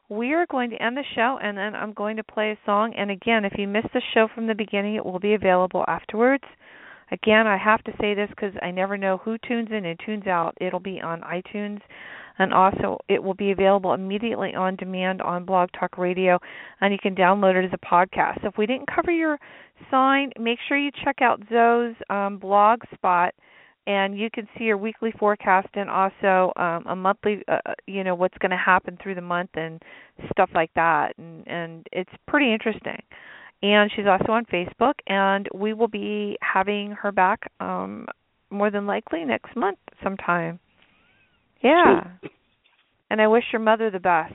[0.09, 2.93] we are going to end the show and then I'm going to play a song.
[2.97, 6.43] And again, if you missed the show from the beginning, it will be available afterwards.
[7.11, 10.27] Again, I have to say this because I never know who tunes in and tunes
[10.27, 10.55] out.
[10.59, 11.79] It'll be on iTunes
[12.39, 16.39] and also it will be available immediately on demand on Blog Talk Radio
[16.81, 18.41] and you can download it as a podcast.
[18.41, 19.37] So if we didn't cover your
[19.91, 23.33] sign, make sure you check out Zoe's um, blog spot
[23.89, 28.03] and you can see your weekly forecast and also um, a monthly uh, uh you
[28.03, 29.81] know what's going to happen through the month and
[30.31, 33.01] stuff like that and and it's pretty interesting
[33.61, 38.05] and she's also on Facebook and we will be having her back um
[38.49, 40.59] more than likely next month sometime
[41.61, 42.03] yeah.
[43.09, 44.33] And I wish your mother the best.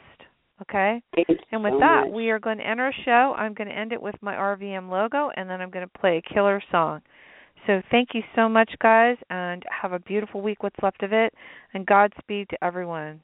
[0.63, 1.03] Okay?
[1.51, 2.15] and with so that, much.
[2.15, 3.35] we are going to end our show.
[3.37, 6.23] I'm going to end it with my RVM logo, and then I'm going to play
[6.25, 7.03] a killer song.
[7.67, 11.33] So thank you so much, guys, and have a beautiful week, what's left of it,
[11.73, 13.21] and Godspeed to everyone.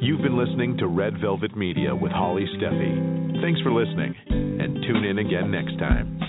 [0.00, 3.40] You've been listening to Red Velvet Media with Holly Stephey.
[3.40, 6.27] Thanks for listening, and tune in again next time.